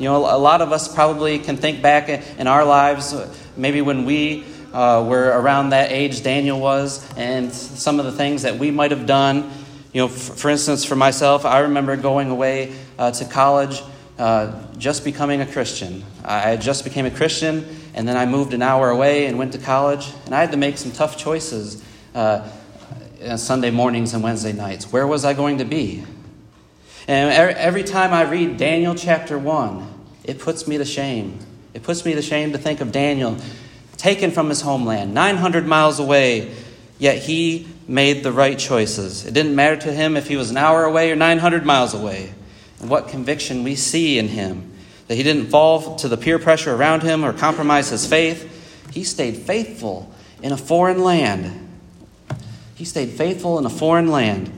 You 0.00 0.08
know, 0.08 0.16
a 0.16 0.36
lot 0.36 0.60
of 0.60 0.72
us 0.72 0.92
probably 0.92 1.38
can 1.38 1.56
think 1.56 1.80
back 1.80 2.08
in 2.08 2.48
our 2.48 2.64
lives, 2.64 3.14
maybe 3.56 3.82
when 3.82 4.04
we 4.04 4.44
uh, 4.72 5.06
were 5.08 5.28
around 5.28 5.70
that 5.70 5.92
age 5.92 6.24
Daniel 6.24 6.58
was, 6.58 7.08
and 7.16 7.52
some 7.52 8.00
of 8.00 8.04
the 8.04 8.10
things 8.10 8.42
that 8.42 8.58
we 8.58 8.72
might 8.72 8.90
have 8.90 9.06
done. 9.06 9.48
You 9.92 10.00
know, 10.00 10.08
for, 10.08 10.32
for 10.32 10.50
instance, 10.50 10.84
for 10.84 10.96
myself, 10.96 11.44
I 11.44 11.60
remember 11.60 11.96
going 11.96 12.30
away 12.30 12.74
uh, 12.98 13.12
to 13.12 13.24
college, 13.26 13.80
uh, 14.18 14.60
just 14.76 15.04
becoming 15.04 15.40
a 15.40 15.46
Christian. 15.46 16.02
I 16.24 16.56
just 16.56 16.82
became 16.82 17.06
a 17.06 17.12
Christian, 17.12 17.64
and 17.94 18.08
then 18.08 18.16
I 18.16 18.26
moved 18.26 18.54
an 18.54 18.62
hour 18.62 18.90
away 18.90 19.26
and 19.26 19.38
went 19.38 19.52
to 19.52 19.58
college, 19.58 20.10
and 20.26 20.34
I 20.34 20.40
had 20.40 20.50
to 20.50 20.56
make 20.56 20.78
some 20.78 20.90
tough 20.90 21.16
choices 21.16 21.80
uh, 22.16 22.44
Sunday 23.36 23.70
mornings 23.70 24.14
and 24.14 24.22
Wednesday 24.24 24.52
nights. 24.52 24.92
Where 24.92 25.06
was 25.06 25.24
I 25.24 25.32
going 25.32 25.58
to 25.58 25.64
be? 25.64 26.02
And 27.06 27.30
er, 27.30 27.54
every 27.56 27.84
time 27.84 28.12
I 28.12 28.22
read 28.22 28.56
Daniel 28.56 28.94
chapter 28.94 29.38
1, 29.38 29.88
it 30.24 30.38
puts 30.38 30.66
me 30.66 30.78
to 30.78 30.84
shame. 30.84 31.38
It 31.74 31.82
puts 31.82 32.04
me 32.04 32.14
to 32.14 32.22
shame 32.22 32.52
to 32.52 32.58
think 32.58 32.80
of 32.80 32.92
Daniel 32.92 33.36
taken 33.96 34.30
from 34.30 34.48
his 34.48 34.60
homeland, 34.60 35.14
900 35.14 35.66
miles 35.66 35.98
away, 35.98 36.54
yet 36.98 37.18
he 37.18 37.66
made 37.86 38.22
the 38.22 38.32
right 38.32 38.58
choices. 38.58 39.24
It 39.24 39.34
didn't 39.34 39.54
matter 39.54 39.76
to 39.82 39.92
him 39.92 40.16
if 40.16 40.28
he 40.28 40.36
was 40.36 40.50
an 40.50 40.56
hour 40.56 40.84
away 40.84 41.10
or 41.10 41.16
900 41.16 41.64
miles 41.64 41.94
away. 41.94 42.34
And 42.80 42.90
what 42.90 43.08
conviction 43.08 43.64
we 43.64 43.76
see 43.76 44.18
in 44.18 44.28
him 44.28 44.74
that 45.08 45.16
he 45.16 45.22
didn't 45.22 45.46
fall 45.46 45.96
to 45.96 46.08
the 46.08 46.16
peer 46.16 46.38
pressure 46.38 46.74
around 46.74 47.02
him 47.02 47.24
or 47.24 47.32
compromise 47.32 47.90
his 47.90 48.06
faith. 48.06 48.50
He 48.92 49.04
stayed 49.04 49.36
faithful 49.36 50.12
in 50.42 50.52
a 50.52 50.56
foreign 50.56 51.02
land. 51.02 51.76
He 52.74 52.84
stayed 52.84 53.10
faithful 53.10 53.58
in 53.58 53.66
a 53.66 53.70
foreign 53.70 54.08
land. 54.08 54.50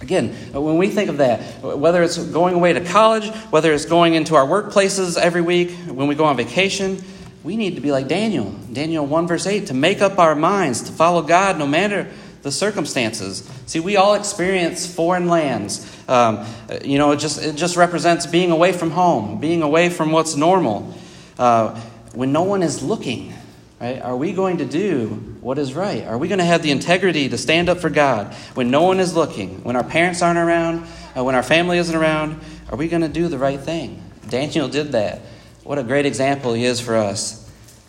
Again, 0.00 0.32
when 0.52 0.78
we 0.78 0.88
think 0.88 1.10
of 1.10 1.18
that, 1.18 1.62
whether 1.62 2.02
it's 2.02 2.16
going 2.16 2.54
away 2.54 2.72
to 2.72 2.80
college, 2.82 3.28
whether 3.50 3.72
it's 3.72 3.84
going 3.84 4.14
into 4.14 4.34
our 4.34 4.46
workplaces 4.46 5.18
every 5.18 5.42
week, 5.42 5.72
when 5.86 6.06
we 6.06 6.14
go 6.14 6.24
on 6.24 6.36
vacation, 6.38 7.02
we 7.42 7.56
need 7.56 7.74
to 7.74 7.80
be 7.80 7.92
like 7.92 8.08
Daniel, 8.08 8.50
Daniel 8.72 9.06
1, 9.06 9.26
verse 9.26 9.46
8, 9.46 9.66
to 9.66 9.74
make 9.74 10.00
up 10.00 10.18
our 10.18 10.34
minds 10.34 10.82
to 10.84 10.92
follow 10.92 11.22
God 11.22 11.58
no 11.58 11.66
matter 11.66 12.08
the 12.42 12.50
circumstances. 12.50 13.48
See, 13.66 13.80
we 13.80 13.96
all 13.96 14.14
experience 14.14 14.92
foreign 14.92 15.28
lands. 15.28 15.86
Um, 16.08 16.46
you 16.82 16.98
know, 16.98 17.12
it 17.12 17.18
just, 17.18 17.42
it 17.42 17.56
just 17.56 17.76
represents 17.76 18.26
being 18.26 18.50
away 18.50 18.72
from 18.72 18.90
home, 18.90 19.38
being 19.38 19.62
away 19.62 19.90
from 19.90 20.12
what's 20.12 20.34
normal. 20.34 20.94
Uh, 21.38 21.78
when 22.14 22.32
no 22.32 22.42
one 22.42 22.62
is 22.62 22.82
looking, 22.82 23.34
right, 23.80 24.02
are 24.02 24.16
we 24.16 24.32
going 24.32 24.58
to 24.58 24.64
do 24.64 25.08
what 25.40 25.58
is 25.58 25.74
right? 25.74 26.04
Are 26.04 26.18
we 26.18 26.28
going 26.28 26.38
to 26.38 26.44
have 26.44 26.62
the 26.62 26.70
integrity 26.70 27.28
to 27.28 27.38
stand 27.38 27.68
up 27.68 27.78
for 27.78 27.90
God 27.90 28.34
when 28.54 28.70
no 28.70 28.82
one 28.82 29.00
is 29.00 29.14
looking, 29.14 29.64
when 29.64 29.76
our 29.76 29.84
parents 29.84 30.22
aren't 30.22 30.38
around, 30.38 30.86
uh, 31.16 31.24
when 31.24 31.34
our 31.34 31.42
family 31.42 31.78
isn't 31.78 31.96
around? 31.96 32.40
Are 32.68 32.76
we 32.76 32.88
going 32.88 33.02
to 33.02 33.08
do 33.08 33.28
the 33.28 33.38
right 33.38 33.58
thing? 33.58 34.02
Daniel 34.28 34.68
did 34.68 34.92
that. 34.92 35.20
What 35.64 35.78
a 35.78 35.82
great 35.82 36.06
example 36.06 36.52
he 36.52 36.64
is 36.64 36.80
for 36.80 36.96
us. 36.96 37.40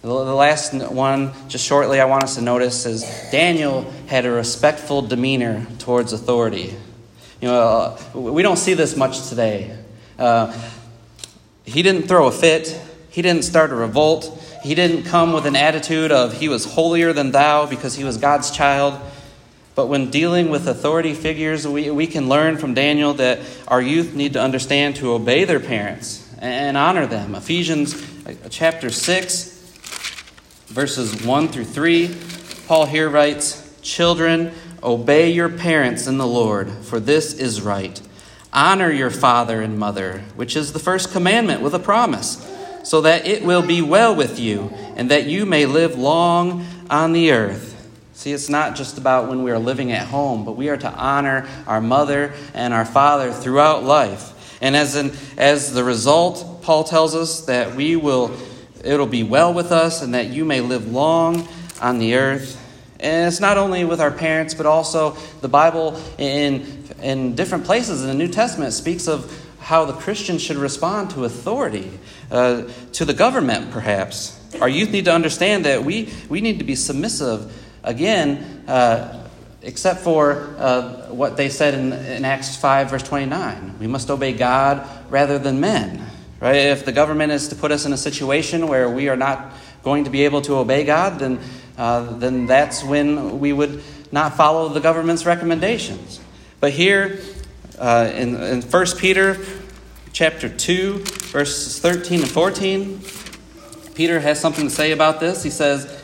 The 0.01 0.10
last 0.10 0.73
one, 0.73 1.32
just 1.47 1.63
shortly, 1.63 1.99
I 1.99 2.06
want 2.06 2.23
us 2.23 2.36
to 2.36 2.41
notice 2.41 2.88
is 2.88 3.04
Daniel 3.32 3.84
had 4.08 4.25
a 4.25 4.32
respectful 4.32 5.04
demeanor 5.04 5.67
towards 5.77 6.12
authority. 6.12 6.75
You 7.39 7.47
know, 7.47 7.97
uh, 8.15 8.19
we 8.19 8.41
don't 8.41 8.58
see 8.58 8.73
this 8.73 8.95
much 8.95 9.30
today. 9.30 9.77
Uh, 10.17 10.58
he 11.65 11.84
didn't 11.84 12.08
throw 12.08 12.27
a 12.27 12.32
fit, 12.32 12.80
he 13.12 13.21
didn't 13.21 13.43
start 13.43 13.71
a 13.71 13.76
revolt, 13.76 14.41
he 14.63 14.74
didn't 14.74 15.04
come 15.04 15.34
with 15.34 15.45
an 15.45 15.56
attitude 15.56 16.12
of 16.12 16.34
he 16.34 16.50
was 16.50 16.65
holier 16.65 17.13
than 17.13 17.32
thou 17.32 17.67
because 17.67 17.95
he 17.95 18.04
was 18.04 18.17
God's 18.17 18.50
child. 18.50 19.00
But 19.76 19.88
when 19.88 20.10
dealing 20.10 20.50
with 20.50 20.67
authority 20.67 21.13
figures, 21.13 21.67
we, 21.67 21.91
we 21.91 22.08
can 22.08 22.28
learn 22.28 22.58
from 22.58 22.74
Daniel 22.74 23.13
that 23.15 23.39
our 23.67 23.82
youth 23.82 24.13
need 24.13 24.34
to 24.34 24.41
understand 24.41 24.95
to 24.97 25.13
obey 25.13 25.45
their 25.45 25.60
parents 25.60 26.28
and 26.39 26.76
honor 26.76 27.06
them. 27.06 27.36
Ephesians 27.36 27.95
uh, 28.26 28.34
chapter 28.50 28.89
6 28.89 29.52
verses 30.71 31.26
1 31.26 31.50
through 31.50 31.65
3, 31.65 32.15
Paul 32.65 32.86
here 32.86 33.10
writes 33.10 33.78
Children, 33.82 34.54
obey 34.82 35.30
your 35.30 35.50
parents 35.50 36.08
in 36.08 36.17
the 36.17 36.26
Lord, 36.26 36.69
for 36.69 37.00
this 37.00 37.34
is 37.34 37.62
right. 37.62 38.00
Honor 38.54 38.89
your 38.89 39.10
father 39.10 39.62
and 39.62 39.78
mother, 39.78 40.24
which 40.36 40.56
is 40.56 40.71
the 40.71 40.80
first 40.80 41.12
commandment 41.12 41.62
with 41.62 41.74
a 41.74 41.80
promise, 41.80 42.38
so 42.84 43.02
that 43.02 43.26
it 43.26 43.44
will 43.44 43.65
be 43.65 43.82
well 43.82 44.15
with 44.15 44.39
you 44.39 44.72
and 44.96 45.12
that 45.12 45.26
you 45.26 45.46
may 45.46 45.65
live 45.65 45.98
long 45.98 46.65
on 46.89 47.13
the 47.13 47.32
earth. 47.32 47.70
See, 48.13 48.32
it's 48.32 48.50
not 48.50 48.76
just 48.76 48.98
about 48.98 49.30
when 49.30 49.44
we 49.44 49.52
are 49.52 49.60
living 49.60 49.91
at 49.91 50.08
home, 50.08 50.46
but 50.46 50.52
we 50.52 50.70
are 50.70 50.78
to 50.78 50.91
honor 50.94 51.48
our 51.65 51.82
mother 51.82 52.34
and 52.54 52.74
our 52.74 52.86
father 52.86 53.32
throughout 53.32 53.84
life. 53.84 54.60
And 54.62 54.76
as, 54.76 54.96
an, 54.96 55.12
as 55.38 55.74
the 55.74 55.84
result, 55.84 56.62
Paul 56.62 56.84
tells 56.84 57.15
us 57.15 57.46
that 57.46 57.76
we 57.76 57.96
will 57.96 58.32
it'll 58.84 59.08
be 59.08 59.24
well 59.24 59.54
with 59.54 59.72
us 59.72 60.02
and 60.02 60.13
that 60.13 60.28
you 60.28 60.46
may 60.46 60.62
live 60.62 60.91
long 60.91 61.48
on 61.82 62.00
the 62.00 62.15
earth. 62.15 62.58
And 63.00 63.28
it's 63.28 63.39
not 63.39 63.58
only 63.58 63.84
with 63.86 64.00
our 64.00 64.12
parents, 64.12 64.54
but 64.54 64.65
also 64.65 65.12
the 65.41 65.48
Bible 65.48 66.00
in, 66.17 66.86
in 67.02 67.36
different 67.36 67.65
places 67.65 68.02
in 68.02 68.08
the 68.08 68.13
New 68.13 68.28
Testament 68.28 68.74
speaks 68.74 69.08
of 69.08 69.38
how 69.60 69.86
the 69.86 69.94
Christian 69.94 70.38
should 70.38 70.58
respond 70.58 71.12
to 71.12 71.26
authority, 71.26 71.91
uh, 72.32 72.70
to 72.94 73.06
the 73.06 73.13
government, 73.13 73.72
perhaps. 73.72 74.39
Our 74.60 74.70
youth 74.70 74.91
need 74.91 75.06
to 75.06 75.13
understand 75.13 75.65
that 75.65 75.84
we, 75.84 76.10
we 76.30 76.41
need 76.41 76.60
to 76.60 76.65
be 76.65 76.76
submissive, 76.76 77.54
again, 77.84 78.63
uh, 78.67 79.28
except 79.62 80.00
for 80.00 80.56
uh, 80.58 81.08
what 81.10 81.38
they 81.38 81.50
said 81.50 81.74
in, 81.74 81.94
in 81.94 82.26
Acts 82.26 82.56
5, 82.56 82.89
verse 82.89 83.04
29. 83.04 83.80
We 83.80 83.88
must 83.88 84.10
obey 84.10 84.34
God 84.34 84.88
rather 85.12 85.38
than 85.38 85.60
men. 85.60 86.06
Right? 86.39 86.56
If 86.56 86.86
the 86.86 86.91
government 86.91 87.32
is 87.32 87.50
to 87.50 87.56
put 87.56 87.72
us 87.72 87.86
in 87.86 87.94
a 87.94 87.98
situation 87.98 88.67
where 88.67 88.89
we 88.89 89.10
are 89.10 89.15
not 89.15 89.54
going 89.84 90.06
to 90.06 90.10
be 90.10 90.26
able 90.26 90.41
to 90.44 90.56
obey 90.56 90.86
God, 90.86 91.20
then, 91.20 91.39
uh, 91.78 92.17
then 92.17 92.48
that's 92.48 92.84
when 92.84 93.39
we 93.39 93.54
would 93.54 93.84
not 94.12 94.36
follow 94.36 94.70
the 94.70 94.80
government's 94.80 95.26
recommendations. 95.26 96.20
But 96.60 96.72
here 96.72 97.20
uh, 97.78 98.12
in, 98.13 98.36
in 98.41 98.62
1 98.62 98.86
Peter 98.98 99.38
chapter 100.21 100.47
2, 100.47 100.99
verses 101.31 101.79
13 101.79 102.19
and 102.19 102.29
14, 102.29 103.01
Peter 103.95 104.19
has 104.19 104.39
something 104.39 104.65
to 104.65 104.69
say 104.69 104.91
about 104.91 105.19
this. 105.19 105.41
He 105.41 105.49
says, 105.49 105.99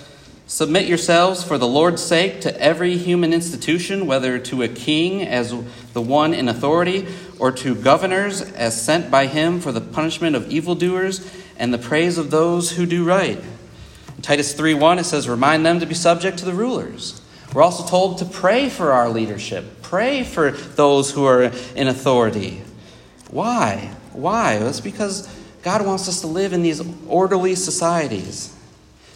Submit 0.47 0.87
yourselves 0.87 1.43
for 1.43 1.59
the 1.59 1.67
Lord's 1.67 2.01
sake 2.01 2.41
to 2.41 2.59
every 2.59 2.97
human 2.97 3.31
institution, 3.31 4.07
whether 4.07 4.39
to 4.39 4.63
a 4.63 4.67
king 4.67 5.21
as 5.21 5.51
the 5.93 6.01
one 6.01 6.33
in 6.33 6.49
authority, 6.49 7.05
or 7.37 7.51
to 7.51 7.75
governors 7.75 8.41
as 8.41 8.81
sent 8.81 9.11
by 9.11 9.27
him 9.27 9.59
for 9.59 9.71
the 9.71 9.81
punishment 9.81 10.35
of 10.35 10.49
evildoers 10.49 11.31
and 11.55 11.71
the 11.71 11.77
praise 11.77 12.17
of 12.17 12.31
those 12.31 12.71
who 12.71 12.87
do 12.87 13.05
right. 13.05 13.37
In 14.15 14.21
Titus 14.23 14.55
3:1 14.55 14.97
it 14.97 15.03
says, 15.03 15.29
Remind 15.29 15.63
them 15.63 15.79
to 15.79 15.85
be 15.85 15.93
subject 15.93 16.39
to 16.39 16.45
the 16.45 16.55
rulers. 16.55 17.21
We're 17.53 17.61
also 17.61 17.85
told 17.85 18.17
to 18.17 18.25
pray 18.25 18.67
for 18.67 18.93
our 18.93 19.09
leadership, 19.09 19.83
pray 19.83 20.23
for 20.23 20.49
those 20.49 21.11
who 21.11 21.23
are 21.25 21.51
in 21.75 21.87
authority. 21.87 22.63
Why? 23.29 23.93
Why? 24.17 24.57
Well, 24.57 24.67
it's 24.67 24.81
because 24.81 25.27
God 25.61 25.85
wants 25.85 26.09
us 26.09 26.21
to 26.21 26.27
live 26.27 26.53
in 26.53 26.63
these 26.63 26.81
orderly 27.07 27.55
societies. 27.55 28.53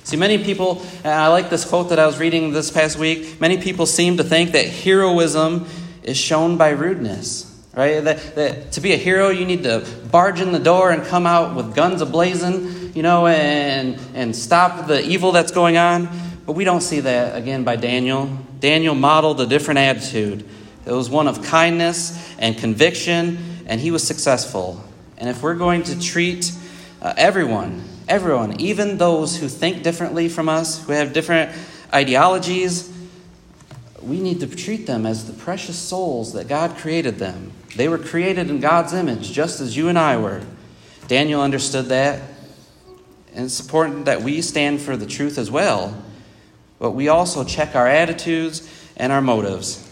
See, 0.03 0.17
many 0.17 0.43
people, 0.43 0.81
and 1.03 1.13
I 1.13 1.27
like 1.27 1.49
this 1.49 1.65
quote 1.65 1.89
that 1.89 1.99
I 1.99 2.05
was 2.05 2.19
reading 2.19 2.51
this 2.53 2.69
past 2.71 2.97
week, 2.97 3.41
many 3.41 3.57
people 3.59 3.85
seem 3.85 4.17
to 4.17 4.23
think 4.23 4.51
that 4.51 4.67
heroism 4.67 5.67
is 6.03 6.17
shown 6.17 6.57
by 6.57 6.69
rudeness. 6.69 7.47
Right? 7.73 8.03
That, 8.03 8.35
that 8.35 8.71
to 8.73 8.81
be 8.81 8.91
a 8.93 8.97
hero, 8.97 9.29
you 9.29 9.45
need 9.45 9.63
to 9.63 9.87
barge 10.11 10.41
in 10.41 10.51
the 10.51 10.59
door 10.59 10.91
and 10.91 11.03
come 11.03 11.25
out 11.25 11.55
with 11.55 11.73
guns 11.73 12.01
ablazing, 12.01 12.95
you 12.95 13.01
know, 13.01 13.27
and, 13.27 13.97
and 14.13 14.35
stop 14.35 14.87
the 14.87 15.01
evil 15.03 15.31
that's 15.31 15.51
going 15.51 15.77
on. 15.77 16.09
But 16.45 16.53
we 16.53 16.63
don't 16.63 16.81
see 16.81 16.99
that 16.99 17.37
again 17.37 17.63
by 17.63 17.77
Daniel. 17.77 18.37
Daniel 18.59 18.93
modeled 18.93 19.39
a 19.39 19.45
different 19.45 19.79
attitude. 19.79 20.47
It 20.85 20.91
was 20.91 21.09
one 21.09 21.27
of 21.27 21.43
kindness 21.43 22.35
and 22.37 22.57
conviction, 22.57 23.63
and 23.67 23.79
he 23.79 23.89
was 23.89 24.05
successful. 24.05 24.83
And 25.21 25.29
if 25.29 25.41
we're 25.41 25.55
going 25.55 25.83
to 25.83 25.97
treat 25.97 26.51
uh, 27.01 27.13
everyone 27.15 27.81
everyone, 28.11 28.59
even 28.59 28.97
those 28.97 29.37
who 29.37 29.47
think 29.47 29.83
differently 29.83 30.27
from 30.27 30.49
us, 30.49 30.83
who 30.85 30.91
have 30.91 31.13
different 31.13 31.55
ideologies, 31.93 32.91
we 34.01 34.19
need 34.19 34.41
to 34.41 34.47
treat 34.47 34.85
them 34.85 35.05
as 35.05 35.27
the 35.27 35.33
precious 35.33 35.79
souls 35.79 36.33
that 36.33 36.49
God 36.49 36.75
created 36.75 37.19
them. 37.19 37.53
They 37.77 37.87
were 37.87 37.97
created 37.97 38.49
in 38.49 38.59
God's 38.59 38.91
image, 38.93 39.31
just 39.31 39.61
as 39.61 39.77
you 39.77 39.87
and 39.87 39.97
I 39.97 40.17
were. 40.17 40.41
Daniel 41.07 41.41
understood 41.41 41.85
that. 41.85 42.21
And 43.33 43.45
it's 43.45 43.61
important 43.61 44.05
that 44.05 44.21
we 44.21 44.41
stand 44.41 44.81
for 44.81 44.97
the 44.97 45.05
truth 45.05 45.37
as 45.37 45.49
well, 45.49 46.03
but 46.79 46.91
we 46.91 47.07
also 47.07 47.45
check 47.45 47.75
our 47.75 47.87
attitudes 47.87 48.69
and 48.97 49.13
our 49.13 49.21
motives. 49.21 49.87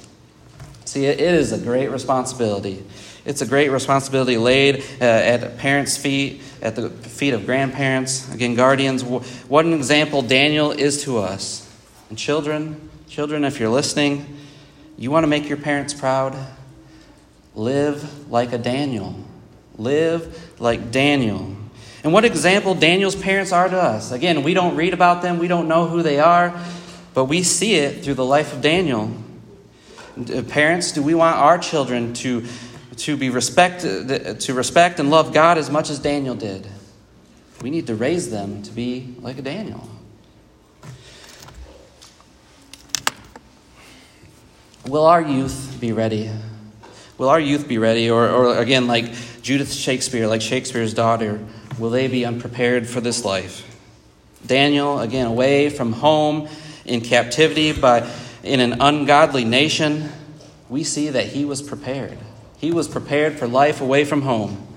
See, 0.84 1.06
it 1.06 1.22
is 1.22 1.54
a 1.54 1.58
great 1.58 1.90
responsibility. 1.90 2.84
It's 3.26 3.42
a 3.42 3.46
great 3.46 3.70
responsibility 3.70 4.38
laid 4.38 4.84
uh, 5.02 5.04
at 5.04 5.58
parents' 5.58 5.98
feet, 5.98 6.42
at 6.62 6.76
the 6.76 6.90
feet 6.90 7.34
of 7.34 7.46
grandparents, 7.46 8.34
again, 8.34 8.56
guardians. 8.56 9.04
What 9.04 9.66
an 9.66 9.74
example 9.74 10.22
Daniel 10.22 10.72
is 10.72 11.04
to 11.04 11.20
us. 11.20 11.70
And 12.10 12.18
children, 12.18 12.90
children, 13.08 13.44
if 13.44 13.60
you're 13.60 13.70
listening, 13.70 14.38
you 14.98 15.12
want 15.12 15.24
to 15.24 15.28
make 15.28 15.48
your 15.48 15.58
parents 15.58 15.94
proud? 15.94 16.36
Live 17.56 18.30
like 18.32 18.54
a 18.54 18.58
Daniel. 18.58 19.16
Live 19.78 20.60
like 20.60 20.92
Daniel. 20.92 21.56
And 22.04 22.14
what 22.14 22.24
example 22.24 22.76
Daniel's 22.76 23.16
parents 23.16 23.52
are 23.52 23.68
to 23.68 23.78
us. 23.78 24.12
Again, 24.12 24.44
we 24.44 24.54
don't 24.54 24.76
read 24.76 24.94
about 24.94 25.22
them, 25.22 25.40
we 25.40 25.48
don't 25.48 25.68
know 25.68 25.88
who 25.88 26.02
they 26.02 26.20
are, 26.20 26.58
but 27.14 27.26
we 27.26 27.44
see 27.44 27.76
it 27.76 28.04
through 28.04 28.14
the 28.14 28.26
life 28.26 28.54
of 28.54 28.62
Daniel. 28.62 29.12
Parents, 30.50 30.92
do 30.92 31.02
we 31.02 31.14
want 31.14 31.38
our 31.38 31.58
children 31.58 32.14
to, 32.16 32.46
to 33.00 33.18
be 33.18 33.30
respect, 33.30 33.82
to 33.82 34.54
respect 34.54 35.00
and 35.00 35.10
love 35.10 35.34
God 35.34 35.58
as 35.58 35.70
much 35.70 35.90
as 35.90 36.00
Daniel 36.00 36.36
did? 36.36 36.68
We 37.62 37.70
need 37.70 37.88
to 37.88 37.96
raise 37.96 38.30
them 38.30 38.64
to 38.64 38.72
be 38.72 39.16
like 39.20 39.38
a 39.38 39.42
Daniel. 39.42 39.90
Will 44.88 45.06
our 45.06 45.22
youth 45.22 45.78
be 45.80 45.92
ready? 45.92 46.32
Will 47.18 47.30
our 47.30 47.40
youth 47.40 47.68
be 47.68 47.78
ready? 47.78 48.10
Or, 48.10 48.28
or 48.30 48.58
again, 48.58 48.88
like 48.88 49.12
Judith 49.42 49.74
Shakespeare, 49.74 50.26
like 50.26 50.42
Shakespeare's 50.42 50.94
daughter, 50.94 51.46
will 51.78 51.90
they 51.90 52.08
be 52.08 52.26
unprepared 52.26 52.88
for 52.88 53.02
this 53.02 53.26
life? 53.26 53.66
Daniel, 54.46 55.00
again, 55.00 55.28
away 55.28 55.70
from 55.70 55.92
home 55.92 56.48
in 56.86 57.02
captivity 57.02 57.74
by, 57.74 58.10
in 58.42 58.62
an 58.62 58.82
ungodly 58.82 59.44
nation, 59.44 60.10
we 60.70 60.84
see 60.84 61.10
that 61.10 61.28
he 61.28 61.44
was 61.46 61.62
prepared. 61.62 62.18
He 62.60 62.72
was 62.72 62.88
prepared 62.88 63.40
for 63.40 63.48
life 63.48 63.82
away 63.82 64.06
from 64.06 64.22
home. 64.22 64.68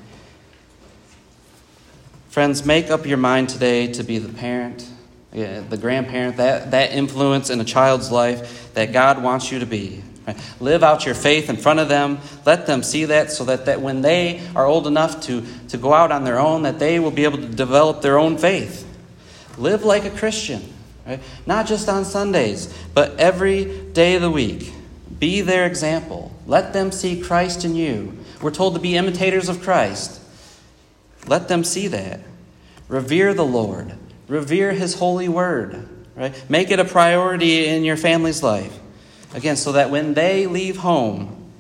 Friends, 2.31 2.65
make 2.65 2.91
up 2.91 3.05
your 3.05 3.19
mind 3.19 3.51
today 3.51 3.93
to 3.93 4.03
be 4.03 4.19
the 4.19 4.33
parent, 4.33 4.89
the 5.33 5.79
grandparent, 5.79 6.39
that, 6.39 6.71
that 6.71 6.93
influence 6.93 7.51
in 7.51 7.61
a 7.61 7.65
child's 7.65 8.11
life 8.11 8.73
that 8.75 8.93
God 8.93 9.23
wants 9.23 9.53
you 9.53 9.59
to 9.59 9.67
be. 9.67 10.03
Live 10.61 10.83
out 10.83 11.05
your 11.05 11.15
faith 11.15 11.51
in 11.51 11.57
front 11.57 11.81
of 11.81 11.89
them. 11.89 12.21
Let 12.47 12.67
them 12.67 12.83
see 12.83 13.07
that 13.07 13.33
so 13.33 13.45
that, 13.45 13.67
that 13.67 13.81
when 13.81 14.03
they 14.03 14.41
are 14.55 14.65
old 14.65 14.87
enough 14.87 15.21
to, 15.23 15.45
to 15.69 15.77
go 15.77 15.93
out 15.93 16.13
on 16.13 16.25
their 16.25 16.39
own, 16.39 16.63
that 16.63 16.79
they 16.79 17.01
will 17.01 17.11
be 17.11 17.25
able 17.25 17.39
to 17.39 17.49
develop 17.49 18.03
their 18.03 18.19
own 18.19 18.39
faith. 18.39 18.89
Live 19.59 19.85
like 19.85 20.05
a 20.05 20.11
Christian, 20.11 20.63
right? 21.07 21.21
not 21.45 21.67
just 21.67 21.89
on 21.89 22.05
Sundays, 22.05 22.73
but 22.95 23.19
every 23.19 23.65
day 23.93 24.15
of 24.15 24.23
the 24.23 24.31
week. 24.31 24.73
Be 25.19 25.41
their 25.41 25.67
example. 25.67 26.32
Let 26.47 26.73
them 26.73 26.93
see 26.93 27.21
Christ 27.21 27.65
in 27.65 27.75
you. 27.75 28.19
We're 28.41 28.51
told 28.51 28.75
to 28.75 28.81
be 28.81 28.97
imitators 28.97 29.49
of 29.49 29.63
Christ. 29.63 30.21
Let 31.27 31.49
them 31.49 31.65
see 31.65 31.89
that. 31.89 32.21
Revere 32.89 33.33
the 33.35 33.45
Lord. 33.45 33.95
Revere 34.29 34.73
His 34.73 34.95
holy 34.95 35.29
word. 35.29 35.89
Right? 36.15 36.35
Make 36.51 36.71
it 36.71 36.81
a 36.81 36.85
priority 36.85 37.67
in 37.67 37.85
your 37.85 37.97
family's 37.97 38.43
life. 38.43 38.79
Again, 39.35 39.57
so 39.57 39.73
that 39.73 39.91
when 39.91 40.15
they 40.15 40.47
leave 40.47 40.79
home, 40.79 41.51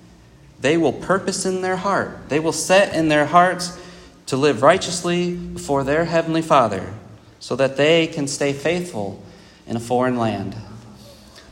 they 0.61 0.77
will 0.77 0.92
purpose 0.92 1.47
in 1.47 1.62
their 1.62 1.77
heart. 1.77 2.29
They 2.29 2.38
will 2.38 2.53
set 2.53 2.95
in 2.95 3.09
their 3.09 3.27
hearts 3.27 3.79
to 4.27 4.37
live 4.37 4.62
righteously 4.62 5.35
before 5.35 5.85
their 5.85 6.05
Heavenly 6.05 6.42
Father, 6.42 6.92
so 7.40 7.57
that 7.57 7.77
they 7.77 8.07
can 8.07 8.29
stay 8.29 8.53
faithful 8.53 9.23
in 9.66 9.77
a 9.77 9.81
foreign 9.81 10.16
land. 10.16 10.55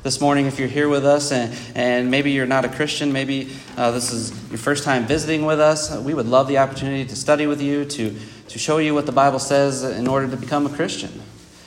This 0.03 0.19
morning, 0.19 0.47
if 0.47 0.59
you're 0.59 0.67
here 0.67 0.89
with 0.89 1.05
us 1.05 1.31
and, 1.31 1.55
and 1.75 2.11
maybe 2.11 2.31
you're 2.31 2.47
not 2.47 2.65
a 2.65 2.71
Christian, 2.71 3.13
maybe 3.13 3.53
uh, 3.77 3.91
this 3.91 4.11
is 4.13 4.31
your 4.49 4.57
first 4.57 4.83
time 4.83 5.05
visiting 5.05 5.45
with 5.45 5.61
us, 5.61 5.95
we 5.95 6.15
would 6.15 6.27
love 6.27 6.49
the 6.49 6.57
opportunity 6.57 7.05
to 7.05 7.15
study 7.15 7.47
with 7.47 7.61
you, 7.61 7.85
to, 7.85 8.17
to 8.49 8.59
show 8.59 8.79
you 8.79 8.95
what 8.95 9.05
the 9.05 9.13
Bible 9.13 9.39
says 9.39 9.85
in 9.85 10.09
order 10.09 10.27
to 10.27 10.39
become 10.39 10.65
a 10.65 10.71
Christian 10.71 11.21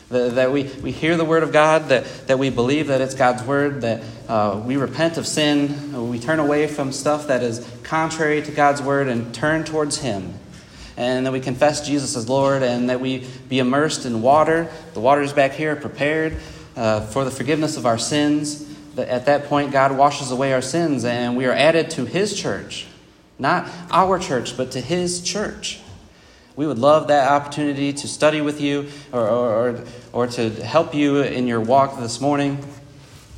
that 0.10 0.36
that 0.36 0.52
we, 0.52 0.64
we 0.82 0.92
hear 0.92 1.16
the 1.16 1.26
Word 1.26 1.44
of 1.44 1.52
God, 1.52 1.90
that, 1.90 2.06
that 2.28 2.40
we 2.40 2.50
believe 2.50 2.88
that 2.88 3.02
it's 3.02 3.14
God's 3.14 3.44
Word, 3.44 3.82
that 3.82 4.04
uh, 4.28 4.62
we 4.66 4.78
repent 4.78 5.18
of 5.18 5.28
sin, 5.28 6.10
we 6.10 6.20
turn 6.20 6.40
away 6.40 6.66
from 6.66 6.92
stuff 6.92 7.28
that 7.28 7.44
is 7.44 7.68
contrary 7.84 8.42
to 8.42 8.52
God's 8.52 8.82
Word 8.82 9.10
and 9.10 9.34
turn 9.34 9.64
towards 9.64 9.98
Him. 9.98 10.34
And 10.98 11.26
that 11.26 11.32
we 11.32 11.40
confess 11.40 11.86
Jesus 11.86 12.16
as 12.16 12.30
Lord, 12.30 12.62
and 12.62 12.90
that 12.92 13.00
we 13.00 13.28
be 13.50 13.58
immersed 13.58 14.06
in 14.06 14.22
water. 14.22 14.70
The 14.94 15.00
waters 15.00 15.34
back 15.34 15.54
here 15.54 15.76
prepared 15.76 16.38
uh, 16.76 17.02
for 17.02 17.24
the 17.24 17.32
forgiveness 17.32 17.78
of 17.78 17.86
our 17.86 17.98
sins. 17.98 18.70
At 18.98 19.26
that 19.26 19.46
point, 19.46 19.72
God 19.72 19.98
washes 19.98 20.32
away 20.32 20.54
our 20.54 20.62
sins, 20.62 21.06
and 21.06 21.36
we 21.36 21.46
are 21.46 21.52
added 21.52 21.90
to 21.92 22.06
His 22.06 22.40
church. 22.40 22.88
Not 23.40 23.68
our 23.92 24.20
church, 24.20 24.56
but 24.56 24.72
to 24.72 24.82
His 24.82 25.22
church. 25.22 25.80
We 26.56 26.68
would 26.68 26.78
love 26.78 27.08
that 27.08 27.32
opportunity 27.32 27.94
to 27.94 28.08
study 28.08 28.42
with 28.42 28.62
you 28.62 28.90
or, 29.12 29.28
or, 29.28 29.84
or, 30.12 30.28
to 30.28 30.52
help 30.64 30.94
you 30.94 31.22
in 31.22 31.48
your 31.48 31.60
walk 31.60 32.00
this 32.00 32.22
morning 32.22 32.64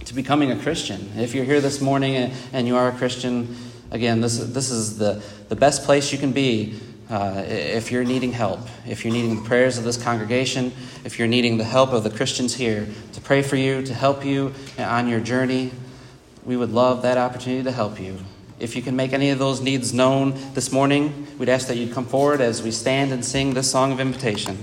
to 0.03 0.13
becoming 0.13 0.51
a 0.51 0.59
Christian. 0.59 1.11
If 1.15 1.33
you're 1.33 1.45
here 1.45 1.61
this 1.61 1.79
morning 1.79 2.33
and, 2.51 2.67
you 2.67 2.75
are 2.75 2.89
a 2.89 2.91
Christian, 2.91 3.55
again, 3.89 4.19
this, 4.19 4.37
this 4.37 4.69
is 4.69 4.97
the, 4.97 5.23
the 5.47 5.55
best 5.55 5.85
place 5.85 6.11
you 6.11 6.17
can 6.17 6.33
be 6.33 6.77
uh, 7.09 7.43
if 7.45 7.91
you're 7.91 8.03
needing 8.03 8.31
help, 8.31 8.59
if 8.87 9.05
you're 9.05 9.13
needing 9.13 9.35
the 9.41 9.47
prayers 9.47 9.77
of 9.77 9.83
this 9.83 10.01
congregation, 10.01 10.71
if 11.03 11.19
you're 11.19 11.27
needing 11.27 11.57
the 11.57 11.63
help 11.63 11.91
of 11.93 12.03
the 12.03 12.09
Christians 12.09 12.55
here 12.55 12.87
to 13.13 13.21
pray 13.21 13.41
for 13.41 13.55
you, 13.55 13.83
to 13.83 13.93
help 13.93 14.25
you 14.25 14.53
on 14.79 15.07
your 15.07 15.19
journey. 15.19 15.71
We 16.43 16.57
would 16.57 16.71
love 16.71 17.03
that 17.03 17.17
opportunity 17.17 17.63
to 17.63 17.71
help 17.71 17.99
you. 17.99 18.17
If 18.59 18.75
you 18.75 18.81
can 18.81 18.95
make 18.95 19.13
any 19.13 19.31
of 19.31 19.39
those 19.39 19.61
needs 19.61 19.93
known 19.93 20.33
this 20.53 20.71
morning, 20.71 21.27
we'd 21.37 21.49
ask 21.49 21.67
that 21.67 21.77
you 21.77 21.93
come 21.93 22.05
forward 22.05 22.41
as 22.41 22.63
we 22.63 22.71
stand 22.71 23.11
and 23.11 23.23
sing 23.23 23.53
this 23.53 23.69
song 23.69 23.91
of 23.91 23.99
invitation. 23.99 24.57